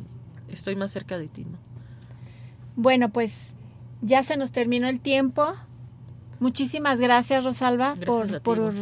[0.49, 1.59] estoy más cerca de ti, ¿no?
[2.77, 3.55] Bueno, pues
[4.03, 5.55] ya se nos terminó el tiempo.
[6.41, 8.75] Muchísimas gracias, Rosalba, gracias por, por,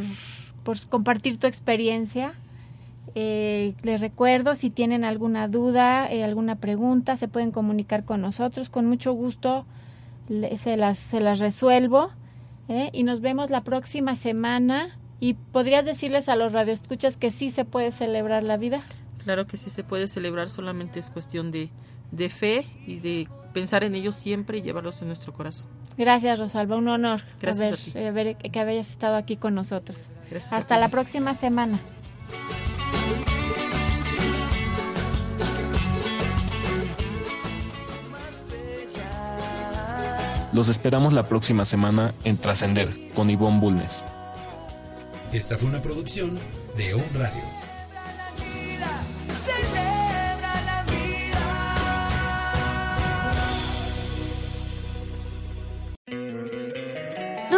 [0.62, 2.34] por, compartir tu experiencia.
[3.14, 8.70] Eh, les recuerdo, si tienen alguna duda, eh, alguna pregunta, se pueden comunicar con nosotros.
[8.70, 9.66] Con mucho gusto
[10.28, 12.11] le, se, las, se las resuelvo.
[12.68, 12.90] ¿eh?
[12.92, 14.98] Y nos vemos la próxima semana.
[15.20, 18.82] ¿Y podrías decirles a los radioescuchas que sí se puede celebrar la vida?
[19.22, 21.70] Claro que sí se puede celebrar, solamente es cuestión de,
[22.12, 25.66] de fe y de pensar en ellos siempre y llevarlos en nuestro corazón.
[25.98, 26.76] Gracias, Rosalba.
[26.76, 27.58] Un honor Gracias
[27.94, 28.38] haber, a ti.
[28.46, 30.08] eh, que hayas estado aquí con nosotros.
[30.30, 30.80] Gracias a Hasta ti.
[30.80, 31.78] la próxima semana.
[40.52, 44.02] Los esperamos la próxima semana en Trascender con Ivonne Bulnes.
[45.32, 46.38] Esta fue una producción
[46.76, 47.61] de On Radio.